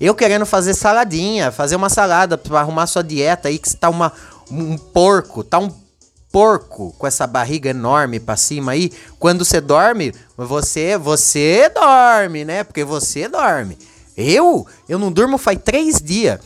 Eu 0.00 0.14
querendo 0.14 0.46
fazer 0.46 0.74
saladinha, 0.74 1.52
fazer 1.52 1.76
uma 1.76 1.88
salada 1.88 2.36
pra 2.38 2.60
arrumar 2.60 2.86
sua 2.86 3.02
dieta 3.02 3.48
aí, 3.48 3.58
que 3.58 3.76
tá 3.76 3.88
uma, 3.88 4.12
um 4.50 4.76
porco, 4.76 5.42
tá 5.44 5.58
um 5.58 5.70
porco 6.34 6.92
com 6.98 7.06
essa 7.06 7.26
barriga 7.26 7.70
enorme 7.70 8.18
para 8.18 8.36
cima 8.36 8.72
aí. 8.72 8.90
Quando 9.20 9.44
você 9.44 9.60
dorme, 9.60 10.12
você 10.36 10.98
você 10.98 11.70
dorme, 11.72 12.44
né? 12.44 12.64
Porque 12.64 12.82
você 12.82 13.28
dorme. 13.28 13.78
Eu, 14.16 14.66
eu 14.88 14.98
não 14.98 15.12
durmo 15.12 15.38
faz 15.38 15.58
três 15.64 16.00
dias 16.00 16.40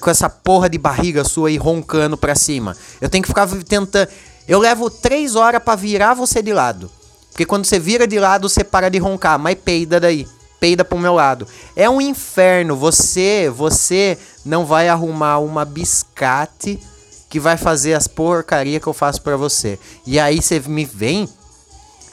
com 0.00 0.10
essa 0.10 0.28
porra 0.28 0.68
de 0.68 0.78
barriga 0.78 1.24
sua 1.24 1.48
aí 1.48 1.56
roncando 1.56 2.16
pra 2.16 2.34
cima. 2.34 2.76
Eu 3.00 3.08
tenho 3.08 3.22
que 3.22 3.28
ficar 3.28 3.48
tentando. 3.48 4.08
Eu 4.48 4.58
levo 4.58 4.90
três 4.90 5.36
horas 5.36 5.62
para 5.62 5.76
virar 5.76 6.14
você 6.14 6.42
de 6.42 6.52
lado. 6.52 6.90
Porque 7.30 7.46
quando 7.46 7.64
você 7.64 7.78
vira 7.78 8.06
de 8.06 8.18
lado, 8.18 8.48
você 8.48 8.64
para 8.64 8.90
de 8.90 8.98
roncar, 8.98 9.38
mas 9.38 9.56
peida 9.56 10.00
daí. 10.00 10.26
Peida 10.58 10.84
pro 10.84 10.98
meu 10.98 11.14
lado. 11.14 11.46
É 11.74 11.88
um 11.88 12.00
inferno. 12.00 12.76
Você, 12.76 13.48
você 13.54 14.18
não 14.44 14.66
vai 14.66 14.88
arrumar 14.88 15.38
uma 15.38 15.64
biscate 15.64 16.78
que 17.30 17.38
vai 17.40 17.56
fazer 17.56 17.94
as 17.94 18.08
porcaria 18.08 18.80
que 18.80 18.86
eu 18.88 18.92
faço 18.92 19.22
para 19.22 19.36
você. 19.36 19.78
E 20.04 20.18
aí 20.18 20.42
você 20.42 20.58
me 20.60 20.84
vem 20.84 21.28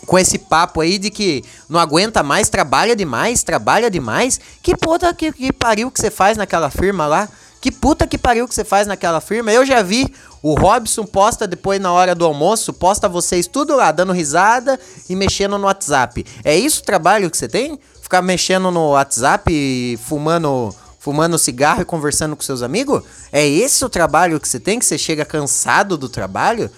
com 0.05 0.17
esse 0.17 0.37
papo 0.37 0.79
aí 0.79 0.99
de 0.99 1.09
que 1.09 1.43
não 1.67 1.79
aguenta 1.79 2.21
mais, 2.21 2.47
trabalha 2.49 2.95
demais, 2.95 3.43
trabalha 3.43 3.89
demais. 3.89 4.39
Que 4.61 4.77
puta 4.77 5.11
que, 5.13 5.33
que 5.33 5.51
pariu 5.51 5.89
que 5.89 5.99
você 5.99 6.11
faz 6.11 6.37
naquela 6.37 6.69
firma 6.69 7.07
lá? 7.07 7.27
Que 7.59 7.71
puta 7.71 8.05
que 8.05 8.17
pariu 8.17 8.47
que 8.47 8.53
você 8.53 8.63
faz 8.63 8.85
naquela 8.85 9.19
firma? 9.19 9.51
Eu 9.51 9.65
já 9.65 9.81
vi 9.81 10.13
o 10.43 10.53
Robson 10.53 11.03
posta 11.03 11.47
depois 11.47 11.81
na 11.81 11.91
hora 11.91 12.13
do 12.13 12.23
almoço, 12.23 12.71
posta 12.71 13.09
vocês 13.09 13.47
tudo 13.47 13.75
lá, 13.75 13.91
dando 13.91 14.13
risada 14.13 14.79
e 15.09 15.15
mexendo 15.15 15.57
no 15.57 15.65
WhatsApp. 15.65 16.23
É 16.43 16.55
isso 16.55 16.81
o 16.81 16.85
trabalho 16.85 17.31
que 17.31 17.37
você 17.37 17.47
tem? 17.47 17.79
Ficar 18.03 18.21
mexendo 18.21 18.69
no 18.69 18.91
WhatsApp 18.91 19.51
e 19.51 19.97
fumando 20.05 20.73
fumando 20.99 21.37
cigarro 21.37 21.81
e 21.81 21.85
conversando 21.85 22.35
com 22.35 22.43
seus 22.43 22.61
amigos? 22.61 23.03
É 23.31 23.47
esse 23.47 23.83
o 23.85 23.89
trabalho 23.89 24.39
que 24.39 24.47
você 24.47 24.59
tem, 24.59 24.79
que 24.79 24.85
você 24.85 24.97
chega 24.97 25.25
cansado 25.25 25.97
do 25.97 26.09
trabalho? 26.09 26.69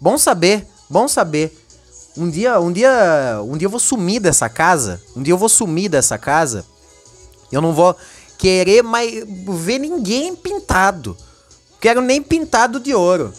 Bom 0.00 0.16
saber, 0.16 0.66
bom 0.88 1.08
saber. 1.08 1.56
Um 2.16 2.28
dia, 2.28 2.60
um 2.60 2.72
dia, 2.72 3.40
um 3.44 3.56
dia 3.56 3.66
eu 3.66 3.70
vou 3.70 3.80
sumir 3.80 4.20
dessa 4.20 4.48
casa. 4.48 5.00
Um 5.14 5.22
dia 5.22 5.32
eu 5.32 5.38
vou 5.38 5.48
sumir 5.48 5.88
dessa 5.88 6.18
casa. 6.18 6.64
Eu 7.50 7.62
não 7.62 7.72
vou 7.72 7.96
querer 8.36 8.82
mais 8.82 9.24
ver 9.26 9.78
ninguém 9.78 10.34
pintado. 10.34 11.16
Quero 11.80 12.00
nem 12.00 12.22
pintado 12.22 12.80
de 12.80 12.94
ouro. 12.94 13.32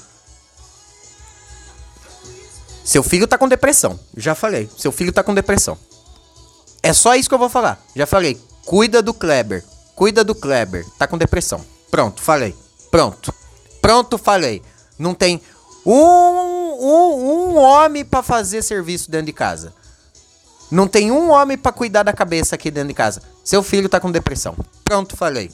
Seu 2.83 3.03
filho 3.03 3.27
tá 3.27 3.37
com 3.37 3.47
depressão. 3.47 3.99
Já 4.15 4.33
falei. 4.33 4.69
Seu 4.77 4.91
filho 4.91 5.13
tá 5.13 5.21
com 5.23 5.33
depressão. 5.33 5.77
É 6.81 6.93
só 6.93 7.15
isso 7.15 7.29
que 7.29 7.35
eu 7.35 7.39
vou 7.39 7.49
falar. 7.49 7.79
Já 7.95 8.07
falei. 8.07 8.41
Cuida 8.65 9.01
do 9.01 9.13
Kleber. 9.13 9.63
Cuida 9.99 10.23
do 10.23 10.33
Kleber. 10.33 10.85
Tá 10.97 11.05
com 11.05 11.17
depressão. 11.17 11.59
Pronto, 11.91 12.21
falei. 12.21 12.55
Pronto. 12.89 13.33
Pronto, 13.81 14.17
falei. 14.17 14.61
Não 14.97 15.13
tem 15.13 15.41
um, 15.85 15.93
um, 15.93 17.49
um 17.49 17.57
homem 17.57 18.05
para 18.05 18.23
fazer 18.23 18.61
serviço 18.61 19.11
dentro 19.11 19.25
de 19.25 19.33
casa. 19.33 19.73
Não 20.71 20.87
tem 20.87 21.11
um 21.11 21.31
homem 21.31 21.57
para 21.57 21.73
cuidar 21.73 22.03
da 22.03 22.13
cabeça 22.13 22.55
aqui 22.55 22.71
dentro 22.71 22.87
de 22.87 22.93
casa. 22.93 23.21
Seu 23.43 23.61
filho 23.61 23.89
tá 23.89 23.99
com 23.99 24.09
depressão. 24.09 24.55
Pronto, 24.85 25.17
falei. 25.17 25.51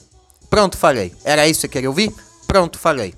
Pronto, 0.48 0.78
falei. 0.78 1.12
Era 1.24 1.48
isso 1.48 1.62
que 1.62 1.72
queria 1.72 1.90
ouvir? 1.90 2.14
Pronto, 2.46 2.78
falei. 2.78 3.14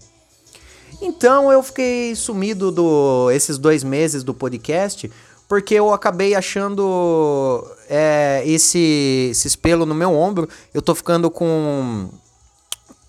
Então 0.98 1.52
eu 1.52 1.62
fiquei 1.62 2.16
sumido 2.16 2.72
do 2.72 3.30
esses 3.32 3.58
dois 3.58 3.84
meses 3.84 4.24
do 4.24 4.32
podcast 4.32 5.12
porque 5.48 5.74
eu 5.74 5.94
acabei 5.94 6.34
achando 6.34 7.66
é, 7.88 8.42
esse, 8.44 9.30
esse 9.30 9.56
pelo 9.56 9.86
no 9.86 9.94
meu 9.94 10.12
ombro. 10.12 10.46
Eu 10.74 10.82
tô 10.82 10.94
ficando 10.94 11.30
com 11.30 12.10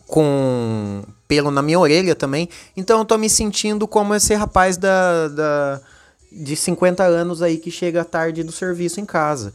com 0.08 1.04
pelo 1.28 1.52
na 1.52 1.62
minha 1.62 1.78
orelha 1.78 2.16
também. 2.16 2.50
Então 2.76 3.00
eu 3.00 3.06
tô 3.06 3.18
me 3.18 3.30
sentindo 3.30 3.88
como 3.88 4.16
esse 4.16 4.34
rapaz 4.34 4.78
da, 4.78 5.28
da 5.28 5.82
de 6.32 6.56
50 6.56 7.04
anos 7.04 7.42
aí 7.42 7.58
que 7.58 7.70
chega 7.70 8.06
tarde 8.06 8.42
do 8.42 8.52
serviço 8.52 9.00
em 9.00 9.06
casa. 9.06 9.54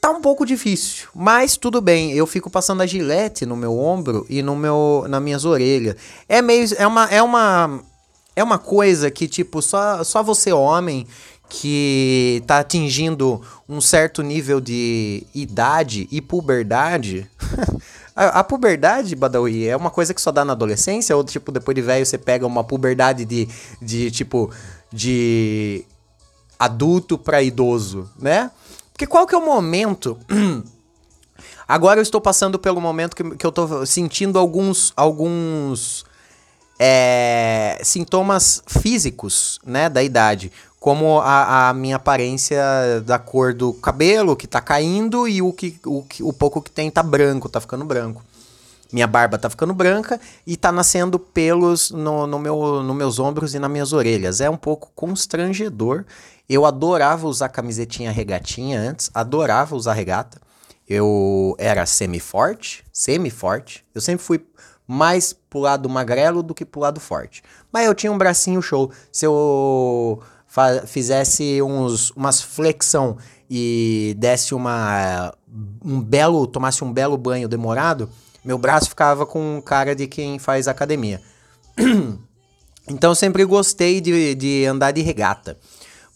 Tá 0.00 0.10
um 0.10 0.20
pouco 0.20 0.44
difícil, 0.44 1.08
mas 1.14 1.56
tudo 1.56 1.80
bem. 1.80 2.12
Eu 2.12 2.26
fico 2.26 2.50
passando 2.50 2.82
a 2.82 2.86
gilete 2.86 3.46
no 3.46 3.56
meu 3.56 3.78
ombro 3.78 4.26
e 4.28 4.42
no 4.42 4.56
meu 4.56 5.06
nas 5.08 5.22
minhas 5.22 5.44
orelhas. 5.44 5.96
É 6.28 6.42
meio 6.42 6.66
é 6.76 6.86
uma 6.86 7.04
é 7.06 7.22
uma 7.22 7.80
é 8.36 8.42
uma 8.44 8.58
coisa 8.58 9.10
que 9.10 9.26
tipo 9.26 9.62
só 9.62 10.04
só 10.04 10.22
você 10.22 10.52
homem 10.52 11.06
que 11.48 12.38
está 12.42 12.58
atingindo 12.58 13.40
um 13.68 13.80
certo 13.80 14.22
nível 14.22 14.60
de 14.60 15.24
idade 15.34 16.06
e 16.10 16.20
puberdade. 16.20 17.28
a, 18.14 18.40
a, 18.40 18.44
puberdade, 18.44 19.16
Badawi, 19.16 19.66
é 19.66 19.76
uma 19.76 19.90
coisa 19.90 20.12
que 20.12 20.20
só 20.20 20.30
dá 20.30 20.44
na 20.44 20.52
adolescência? 20.52 21.16
Ou, 21.16 21.24
tipo, 21.24 21.50
depois 21.50 21.74
de 21.74 21.82
velho 21.82 22.04
você 22.04 22.18
pega 22.18 22.46
uma 22.46 22.62
puberdade 22.62 23.24
de, 23.24 23.48
de 23.80 24.10
tipo, 24.10 24.50
de 24.92 25.84
adulto 26.58 27.16
para 27.16 27.42
idoso, 27.42 28.10
né? 28.18 28.50
Porque 28.92 29.06
qual 29.06 29.26
que 29.26 29.34
é 29.34 29.38
o 29.38 29.44
momento... 29.44 30.18
Agora 31.66 32.00
eu 32.00 32.02
estou 32.02 32.20
passando 32.20 32.58
pelo 32.58 32.80
momento 32.80 33.14
que, 33.14 33.22
que 33.36 33.44
eu 33.44 33.50
estou 33.50 33.84
sentindo 33.84 34.38
alguns, 34.38 34.90
alguns 34.96 36.04
é, 36.78 37.78
sintomas 37.82 38.62
físicos, 38.66 39.60
né, 39.66 39.88
da 39.90 40.02
idade 40.02 40.50
como 40.80 41.20
a, 41.20 41.70
a, 41.70 41.74
minha 41.74 41.96
aparência 41.96 42.60
da 43.04 43.18
cor 43.18 43.52
do 43.52 43.72
cabelo 43.72 44.36
que 44.36 44.46
tá 44.46 44.60
caindo 44.60 45.26
e 45.26 45.42
o, 45.42 45.52
que, 45.52 45.78
o, 45.84 46.04
o 46.20 46.32
pouco 46.32 46.62
que 46.62 46.70
tem 46.70 46.90
tá 46.90 47.02
branco, 47.02 47.48
tá 47.48 47.60
ficando 47.60 47.84
branco. 47.84 48.22
Minha 48.92 49.06
barba 49.06 49.36
tá 49.36 49.50
ficando 49.50 49.74
branca 49.74 50.18
e 50.46 50.56
tá 50.56 50.72
nascendo 50.72 51.18
pelos 51.18 51.90
no, 51.90 52.26
no 52.26 52.38
meu, 52.38 52.82
nos 52.82 52.96
meus 52.96 53.18
ombros 53.18 53.54
e 53.54 53.58
nas 53.58 53.70
minhas 53.70 53.92
orelhas. 53.92 54.40
É 54.40 54.48
um 54.48 54.56
pouco 54.56 54.90
constrangedor. 54.94 56.04
Eu 56.48 56.64
adorava 56.64 57.26
usar 57.26 57.50
camisetinha 57.50 58.10
regatinha 58.10 58.80
antes, 58.80 59.10
adorava 59.12 59.76
usar 59.76 59.92
regata. 59.92 60.40
Eu 60.88 61.54
era 61.58 61.84
semi-forte, 61.84 62.82
semi-forte. 62.90 63.84
Eu 63.94 64.00
sempre 64.00 64.24
fui 64.24 64.42
mais 64.86 65.34
pro 65.34 65.58
lado 65.60 65.86
magrelo 65.86 66.42
do 66.42 66.54
que 66.54 66.64
pro 66.64 66.80
lado 66.80 66.98
forte. 66.98 67.42
Mas 67.70 67.84
eu 67.84 67.94
tinha 67.94 68.10
um 68.10 68.16
bracinho 68.16 68.62
show. 68.62 68.90
Se 69.12 69.26
eu 69.26 70.22
fizesse 70.86 71.60
uns, 71.62 72.10
umas 72.10 72.40
flexão 72.40 73.16
e 73.50 74.14
desse 74.18 74.54
uma 74.54 75.32
um 75.84 76.00
belo, 76.00 76.46
tomasse 76.46 76.84
um 76.84 76.92
belo 76.92 77.16
banho 77.16 77.48
demorado, 77.48 78.08
meu 78.44 78.58
braço 78.58 78.88
ficava 78.90 79.24
com 79.24 79.60
cara 79.64 79.94
de 79.94 80.06
quem 80.06 80.38
faz 80.38 80.68
academia. 80.68 81.20
então 82.88 83.14
sempre 83.14 83.44
gostei 83.44 84.00
de, 84.00 84.34
de 84.34 84.66
andar 84.66 84.92
de 84.92 85.00
regata. 85.00 85.56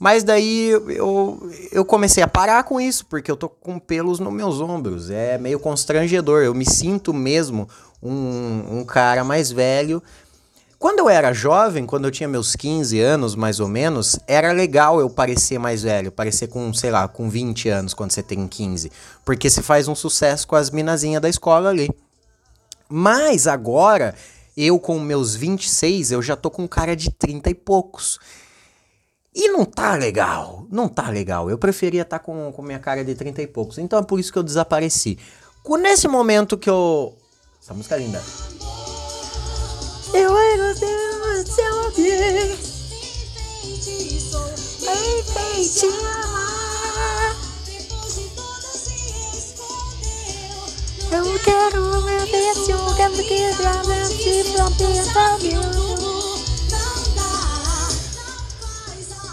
Mas 0.02 0.24
daí 0.24 0.70
eu, 0.88 1.48
eu 1.70 1.84
comecei 1.84 2.24
a 2.24 2.26
parar 2.26 2.64
com 2.64 2.80
isso, 2.80 3.06
porque 3.06 3.30
eu 3.30 3.36
tô 3.36 3.48
com 3.48 3.78
pelos 3.78 4.18
nos 4.18 4.32
meus 4.32 4.60
ombros. 4.60 5.10
É 5.10 5.38
meio 5.38 5.60
constrangedor. 5.60 6.42
Eu 6.42 6.52
me 6.52 6.68
sinto 6.68 7.14
mesmo 7.14 7.68
um, 8.02 8.78
um 8.78 8.84
cara 8.84 9.22
mais 9.22 9.52
velho. 9.52 10.02
Quando 10.82 10.98
eu 10.98 11.08
era 11.08 11.32
jovem, 11.32 11.86
quando 11.86 12.06
eu 12.06 12.10
tinha 12.10 12.28
meus 12.28 12.56
15 12.56 12.98
anos 12.98 13.36
mais 13.36 13.60
ou 13.60 13.68
menos, 13.68 14.18
era 14.26 14.50
legal 14.50 14.98
eu 14.98 15.08
parecer 15.08 15.56
mais 15.56 15.84
velho, 15.84 16.10
parecer 16.10 16.48
com, 16.48 16.74
sei 16.74 16.90
lá, 16.90 17.06
com 17.06 17.30
20 17.30 17.68
anos 17.68 17.94
quando 17.94 18.10
você 18.10 18.20
tem 18.20 18.48
15. 18.48 18.90
Porque 19.24 19.48
se 19.48 19.62
faz 19.62 19.86
um 19.86 19.94
sucesso 19.94 20.44
com 20.44 20.56
as 20.56 20.70
minazinhas 20.70 21.22
da 21.22 21.28
escola 21.28 21.68
ali. 21.68 21.88
Mas 22.88 23.46
agora, 23.46 24.12
eu 24.56 24.76
com 24.80 24.98
meus 24.98 25.36
26, 25.36 26.10
eu 26.10 26.20
já 26.20 26.34
tô 26.34 26.50
com 26.50 26.66
cara 26.66 26.96
de 26.96 27.12
30 27.12 27.50
e 27.50 27.54
poucos. 27.54 28.18
E 29.32 29.50
não 29.50 29.64
tá 29.64 29.94
legal, 29.94 30.66
não 30.68 30.88
tá 30.88 31.08
legal. 31.10 31.48
Eu 31.48 31.58
preferia 31.58 32.02
estar 32.02 32.18
tá 32.18 32.24
com, 32.24 32.50
com 32.50 32.60
minha 32.60 32.80
cara 32.80 33.04
de 33.04 33.14
30 33.14 33.40
e 33.40 33.46
poucos. 33.46 33.78
Então 33.78 34.00
é 34.00 34.02
por 34.02 34.18
isso 34.18 34.32
que 34.32 34.38
eu 34.40 34.42
desapareci. 34.42 35.16
Nesse 35.80 36.08
momento 36.08 36.58
que 36.58 36.68
eu. 36.68 37.16
Essa 37.62 37.72
música 37.72 37.94
é 37.94 37.98
linda. 38.00 38.20
Eu 40.14 40.36
era 40.36 40.74
Deus, 40.74 41.48
seu 41.48 41.74
ouvir. 41.84 42.58
te 45.62 45.86
amar. 45.86 47.36
Eu 51.12 51.38
quero 51.40 52.02
ver 52.02 52.54
se 52.54 52.70
eu 52.70 52.94
quero 52.96 53.14
que 53.14 53.42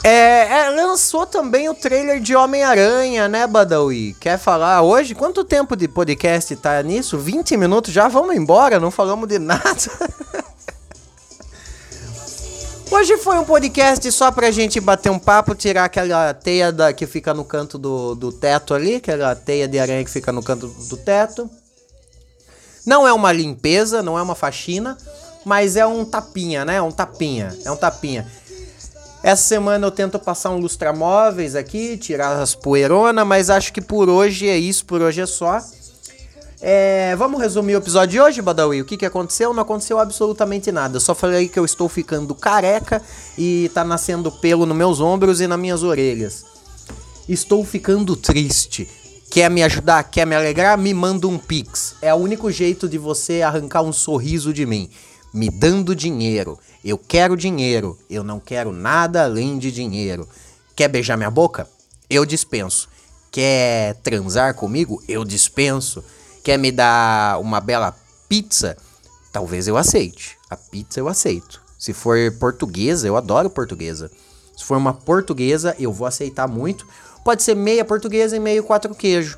é, 0.01 0.47
é, 0.61 0.69
lançou 0.69 1.25
também 1.25 1.69
o 1.69 1.73
trailer 1.73 2.19
de 2.19 2.35
Homem-Aranha, 2.35 3.27
né, 3.27 3.45
Badawi? 3.45 4.15
Quer 4.19 4.39
falar 4.39 4.81
hoje? 4.81 5.13
Quanto 5.13 5.43
tempo 5.43 5.75
de 5.75 5.87
podcast 5.87 6.55
tá 6.55 6.81
nisso? 6.81 7.17
20 7.17 7.57
minutos 7.57 7.93
já? 7.93 8.07
Vamos 8.07 8.35
embora, 8.35 8.79
não 8.79 8.89
falamos 8.89 9.27
de 9.27 9.37
nada. 9.37 9.61
Hoje 12.91 13.17
foi 13.17 13.37
um 13.37 13.45
podcast 13.45 14.11
só 14.11 14.31
pra 14.31 14.49
gente 14.49 14.79
bater 14.79 15.11
um 15.11 15.19
papo, 15.19 15.53
tirar 15.53 15.85
aquela 15.85 16.33
teia 16.33 16.71
da, 16.71 16.91
que 16.91 17.05
fica 17.05 17.35
no 17.35 17.45
canto 17.45 17.77
do, 17.77 18.15
do 18.15 18.31
teto 18.31 18.73
ali, 18.73 18.95
aquela 18.95 19.35
teia 19.35 19.67
de 19.67 19.77
aranha 19.77 20.03
que 20.03 20.09
fica 20.09 20.31
no 20.31 20.41
canto 20.41 20.67
do 20.67 20.97
teto. 20.97 21.47
Não 22.87 23.07
é 23.07 23.13
uma 23.13 23.31
limpeza, 23.31 24.01
não 24.01 24.17
é 24.17 24.21
uma 24.23 24.33
faxina, 24.33 24.97
mas 25.45 25.75
é 25.75 25.85
um 25.85 26.03
tapinha, 26.03 26.65
né? 26.65 26.81
Um 26.81 26.91
tapinha, 26.91 27.55
é 27.63 27.69
um 27.69 27.77
tapinha. 27.77 28.25
Essa 29.21 29.43
semana 29.43 29.85
eu 29.85 29.91
tento 29.91 30.17
passar 30.17 30.49
um 30.49 30.57
lustramóveis 30.57 31.55
aqui, 31.55 31.95
tirar 31.95 32.41
as 32.41 32.55
poeironas, 32.55 33.25
mas 33.27 33.51
acho 33.51 33.71
que 33.71 33.81
por 33.81 34.09
hoje 34.09 34.49
é 34.49 34.57
isso, 34.57 34.83
por 34.85 34.99
hoje 35.01 35.21
é 35.21 35.27
só. 35.27 35.61
É, 36.61 37.15
vamos 37.15 37.39
resumir 37.39 37.75
o 37.75 37.77
episódio 37.77 38.11
de 38.11 38.19
hoje, 38.19 38.41
Badawi? 38.41 38.81
O 38.81 38.85
que, 38.85 38.97
que 38.97 39.05
aconteceu? 39.05 39.53
Não 39.53 39.63
aconteceu 39.63 39.97
absolutamente 39.97 40.71
nada. 40.71 40.97
Eu 40.97 41.01
só 41.01 41.15
falei 41.15 41.47
que 41.47 41.57
eu 41.57 41.63
estou 41.63 41.87
ficando 41.87 42.35
careca 42.35 43.01
e 43.37 43.71
tá 43.73 43.85
nascendo 43.85 44.29
pelo 44.29 44.65
nos 44.65 44.75
meus 44.75 44.99
ombros 44.99 45.39
e 45.39 45.47
nas 45.47 45.59
minhas 45.59 45.83
orelhas. 45.83 46.45
Estou 47.29 47.63
ficando 47.63 48.15
triste. 48.15 48.89
Quer 49.31 49.49
me 49.49 49.63
ajudar? 49.63 50.03
Quer 50.03 50.25
me 50.25 50.35
alegrar? 50.35 50.77
Me 50.77 50.93
manda 50.93 51.27
um 51.27 51.37
pix. 51.37 51.95
É 52.01 52.13
o 52.13 52.17
único 52.17 52.51
jeito 52.51 52.89
de 52.89 52.97
você 52.97 53.41
arrancar 53.41 53.81
um 53.81 53.93
sorriso 53.93 54.51
de 54.51 54.65
mim. 54.65 54.89
Me 55.33 55.49
dando 55.49 55.95
dinheiro. 55.95 56.59
Eu 56.83 56.97
quero 56.97 57.37
dinheiro, 57.37 57.97
eu 58.09 58.23
não 58.23 58.39
quero 58.39 58.71
nada 58.71 59.23
além 59.23 59.59
de 59.59 59.71
dinheiro. 59.71 60.27
Quer 60.75 60.87
beijar 60.87 61.15
minha 61.15 61.29
boca? 61.29 61.69
Eu 62.09 62.25
dispenso. 62.25 62.89
Quer 63.31 63.95
transar 63.95 64.55
comigo? 64.55 65.01
Eu 65.07 65.23
dispenso. 65.23 66.03
Quer 66.43 66.57
me 66.57 66.71
dar 66.71 67.39
uma 67.39 67.59
bela 67.59 67.95
pizza? 68.27 68.77
Talvez 69.31 69.67
eu 69.67 69.77
aceite. 69.77 70.37
A 70.49 70.55
pizza 70.55 70.99
eu 70.99 71.07
aceito. 71.07 71.61
Se 71.77 71.93
for 71.93 72.17
portuguesa, 72.39 73.07
eu 73.07 73.15
adoro 73.15 73.49
portuguesa. 73.49 74.11
Se 74.57 74.65
for 74.65 74.77
uma 74.77 74.93
portuguesa, 74.93 75.75
eu 75.79 75.93
vou 75.93 76.05
aceitar 76.05 76.47
muito. 76.47 76.85
Pode 77.23 77.43
ser 77.43 77.55
meia 77.55 77.85
portuguesa 77.85 78.35
e 78.35 78.39
meio 78.39 78.63
quatro 78.63 78.93
queijo. 78.93 79.37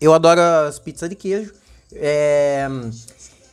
Eu 0.00 0.12
adoro 0.12 0.40
as 0.40 0.78
pizzas 0.78 1.08
de 1.08 1.14
queijo. 1.14 1.52
É... 1.92 2.66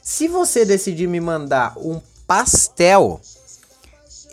Se 0.01 0.27
você 0.27 0.65
decidir 0.65 1.07
me 1.07 1.19
mandar 1.19 1.77
um 1.77 2.01
pastel, 2.25 3.21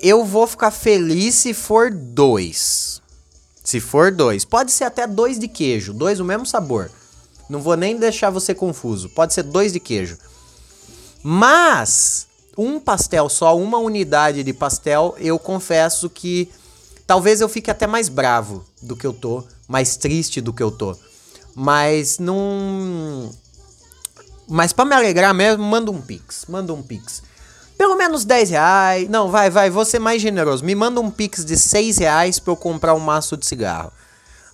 eu 0.00 0.24
vou 0.24 0.46
ficar 0.46 0.70
feliz 0.70 1.34
se 1.34 1.52
for 1.52 1.90
dois. 1.90 3.02
Se 3.62 3.80
for 3.80 4.10
dois. 4.10 4.44
Pode 4.44 4.72
ser 4.72 4.84
até 4.84 5.06
dois 5.06 5.38
de 5.38 5.46
queijo, 5.46 5.92
dois 5.92 6.20
o 6.20 6.24
mesmo 6.24 6.46
sabor. 6.46 6.90
Não 7.48 7.60
vou 7.60 7.76
nem 7.76 7.96
deixar 7.96 8.30
você 8.30 8.54
confuso. 8.54 9.08
Pode 9.08 9.32
ser 9.32 9.42
dois 9.42 9.72
de 9.72 9.80
queijo. 9.80 10.18
Mas 11.22 12.26
um 12.56 12.80
pastel 12.80 13.28
só, 13.28 13.56
uma 13.56 13.78
unidade 13.78 14.42
de 14.42 14.52
pastel, 14.52 15.14
eu 15.18 15.38
confesso 15.38 16.10
que 16.10 16.50
talvez 17.06 17.40
eu 17.40 17.48
fique 17.48 17.70
até 17.70 17.86
mais 17.86 18.08
bravo 18.08 18.64
do 18.82 18.96
que 18.96 19.06
eu 19.06 19.12
tô, 19.12 19.44
mais 19.66 19.96
triste 19.96 20.40
do 20.40 20.52
que 20.52 20.62
eu 20.62 20.70
tô. 20.70 20.96
Mas 21.54 22.18
não. 22.18 23.30
Mas 24.48 24.72
para 24.72 24.84
me 24.84 24.94
alegrar 24.94 25.34
mesmo, 25.34 25.62
manda 25.62 25.90
um 25.90 26.00
pix, 26.00 26.44
manda 26.48 26.72
um 26.72 26.82
pix. 26.82 27.22
Pelo 27.76 27.94
menos 27.94 28.24
10 28.24 28.50
reais. 28.50 29.08
Não, 29.08 29.30
vai, 29.30 29.48
vai, 29.48 29.70
vou 29.70 29.84
ser 29.84 30.00
mais 30.00 30.20
generoso. 30.20 30.64
Me 30.64 30.74
manda 30.74 31.00
um 31.00 31.10
pix 31.10 31.44
de 31.44 31.56
6 31.56 31.98
reais 31.98 32.40
pra 32.40 32.52
eu 32.52 32.56
comprar 32.56 32.94
um 32.94 32.98
maço 32.98 33.36
de 33.36 33.46
cigarro. 33.46 33.92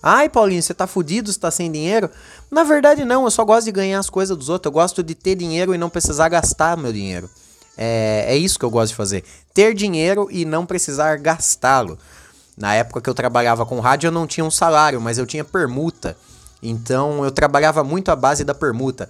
Ai, 0.07 0.29
Paulinho, 0.29 0.61
você 0.61 0.71
tá 0.71 0.85
fudido, 0.85 1.33
você 1.33 1.39
tá 1.39 1.49
sem 1.49 1.71
dinheiro? 1.71 2.11
Na 2.51 2.63
verdade, 2.63 3.03
não, 3.03 3.23
eu 3.23 3.31
só 3.31 3.43
gosto 3.43 3.65
de 3.65 3.71
ganhar 3.71 3.97
as 3.97 4.07
coisas 4.07 4.37
dos 4.37 4.49
outros. 4.49 4.69
Eu 4.69 4.71
gosto 4.71 5.01
de 5.01 5.15
ter 5.15 5.33
dinheiro 5.33 5.73
e 5.73 5.79
não 5.79 5.89
precisar 5.89 6.29
gastar 6.29 6.77
meu 6.77 6.93
dinheiro. 6.93 7.27
É, 7.75 8.25
é 8.27 8.37
isso 8.37 8.59
que 8.59 8.63
eu 8.63 8.69
gosto 8.69 8.89
de 8.89 8.97
fazer. 8.97 9.23
Ter 9.51 9.73
dinheiro 9.73 10.27
e 10.29 10.45
não 10.45 10.63
precisar 10.63 11.17
gastá-lo. 11.17 11.97
Na 12.55 12.75
época 12.75 13.01
que 13.01 13.09
eu 13.09 13.15
trabalhava 13.15 13.65
com 13.65 13.79
rádio, 13.79 14.09
eu 14.09 14.11
não 14.11 14.27
tinha 14.27 14.45
um 14.45 14.51
salário, 14.51 15.01
mas 15.01 15.17
eu 15.17 15.25
tinha 15.25 15.43
permuta. 15.43 16.15
Então 16.61 17.25
eu 17.25 17.31
trabalhava 17.31 17.83
muito 17.83 18.09
à 18.11 18.15
base 18.15 18.43
da 18.43 18.53
permuta. 18.53 19.09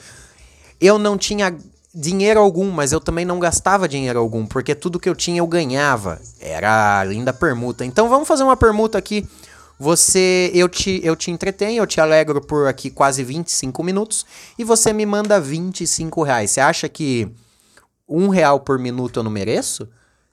Eu 0.79 0.97
não 0.97 1.17
tinha 1.17 1.53
dinheiro 1.93 2.39
algum, 2.39 2.71
mas 2.71 2.93
eu 2.93 3.01
também 3.01 3.25
não 3.25 3.37
gastava 3.37 3.85
dinheiro 3.85 4.17
algum, 4.17 4.45
porque 4.45 4.73
tudo 4.73 4.97
que 4.97 5.09
eu 5.09 5.15
tinha 5.15 5.39
eu 5.39 5.47
ganhava. 5.47 6.21
Era 6.39 7.03
linda 7.03 7.33
permuta. 7.33 7.83
Então 7.83 8.07
vamos 8.07 8.29
fazer 8.29 8.43
uma 8.43 8.55
permuta 8.55 8.97
aqui. 8.97 9.27
Você, 9.77 10.51
eu 10.53 10.69
te, 10.69 11.01
eu 11.03 11.15
te 11.15 11.31
entretenho, 11.31 11.81
eu 11.81 11.87
te 11.87 11.99
alegro 11.99 12.39
por 12.41 12.67
aqui 12.67 12.89
quase 12.89 13.23
25 13.23 13.83
minutos 13.83 14.25
e 14.57 14.63
você 14.63 14.93
me 14.93 15.05
manda 15.05 15.39
25 15.39 16.23
reais. 16.23 16.51
Você 16.51 16.61
acha 16.61 16.87
que 16.87 17.29
um 18.07 18.29
real 18.29 18.59
por 18.59 18.79
minuto 18.79 19.19
eu 19.19 19.23
não 19.23 19.31
mereço? 19.31 19.87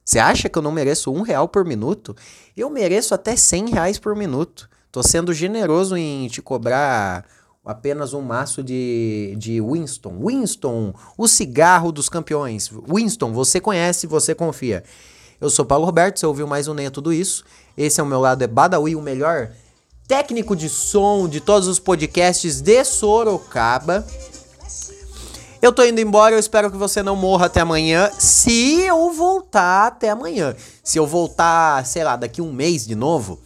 Você 0.05 0.19
acha 0.19 0.49
que 0.49 0.59
eu 0.59 0.63
não 0.63 0.73
mereço 0.73 1.13
um 1.13 1.23
real 1.23 1.49
por 1.49 1.65
minuto? 1.65 2.15
Eu 2.57 2.71
mereço 2.71 3.15
até 3.15 3.35
100 3.35 3.71
reais 3.71 3.99
por 3.99 4.15
minuto. 4.15 4.69
Tô 4.91 5.03
sendo 5.03 5.33
generoso 5.33 5.97
em 5.97 6.29
te 6.29 6.43
cobrar 6.43 7.25
apenas 7.65 8.13
um 8.13 8.21
maço 8.21 8.63
de, 8.63 9.35
de 9.39 9.61
Winston. 9.61 10.21
Winston, 10.25 10.93
o 11.17 11.27
cigarro 11.29 11.93
dos 11.93 12.09
campeões. 12.09 12.71
Winston, 12.87 13.33
você 13.33 13.61
conhece, 13.61 14.07
você 14.07 14.35
confia. 14.35 14.83
Eu 15.43 15.51
sou 15.51 15.65
Paulo 15.65 15.85
Roberto, 15.85 16.21
você 16.21 16.25
ouviu 16.25 16.47
mais 16.47 16.69
um 16.69 16.73
Nem 16.73 16.87
é 16.87 16.91
Tudo 16.91 17.13
Isso. 17.13 17.45
Esse 17.77 18.01
é 18.01 18.03
o 18.05 18.07
meu 18.07 18.21
lado, 18.21 18.43
é 18.43 18.47
Badawi, 18.47 18.95
o 18.95 19.03
melhor 19.03 19.51
técnico 20.07 20.55
de 20.55 20.69
som 20.69 21.29
de 21.29 21.41
todos 21.41 21.67
os 21.67 21.81
podcasts 21.81 22.61
de 22.61 22.85
Sorocaba. 22.85 24.07
Eu 25.61 25.73
tô 25.73 25.83
indo 25.83 26.01
embora, 26.01 26.37
eu 26.37 26.39
espero 26.39 26.71
que 26.71 26.77
você 26.77 27.03
não 27.03 27.17
morra 27.17 27.47
até 27.47 27.59
amanhã. 27.59 28.09
Se 28.21 28.83
eu 28.83 29.11
voltar 29.11 29.89
até 29.89 30.11
amanhã. 30.11 30.55
Se 30.85 30.97
eu 30.97 31.09
voltar, 31.09 31.85
sei 31.87 32.05
lá, 32.05 32.15
daqui 32.15 32.41
um 32.41 32.53
mês 32.53 32.87
de 32.87 32.95
novo, 32.95 33.41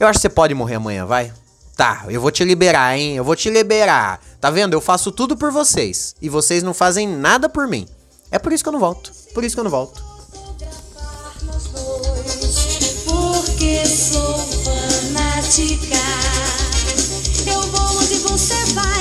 eu 0.00 0.06
acho 0.06 0.18
que 0.18 0.22
você 0.22 0.30
pode 0.30 0.54
morrer 0.54 0.76
amanhã, 0.76 1.04
vai? 1.04 1.30
Tá, 1.76 2.06
eu 2.08 2.22
vou 2.22 2.30
te 2.30 2.42
liberar, 2.42 2.96
hein? 2.96 3.16
Eu 3.16 3.24
vou 3.24 3.36
te 3.36 3.50
liberar. 3.50 4.18
Tá 4.40 4.48
vendo? 4.48 4.72
Eu 4.72 4.80
faço 4.80 5.12
tudo 5.12 5.36
por 5.36 5.52
vocês. 5.52 6.16
E 6.22 6.30
vocês 6.30 6.62
não 6.62 6.72
fazem 6.72 7.06
nada 7.06 7.50
por 7.50 7.68
mim. 7.68 7.86
É 8.30 8.38
por 8.38 8.50
isso 8.50 8.64
que 8.64 8.68
eu 8.70 8.72
não 8.72 8.80
volto. 8.80 9.12
Por 9.34 9.44
isso 9.44 9.54
que 9.54 9.60
eu 9.60 9.64
não 9.64 9.70
volto. 9.70 10.05
Porque 13.66 13.84
sou 13.84 14.38
fanática. 14.62 15.96
Eu 17.52 17.62
vou 17.62 17.98
onde 17.98 18.14
você 18.18 18.54
vai. 18.74 18.95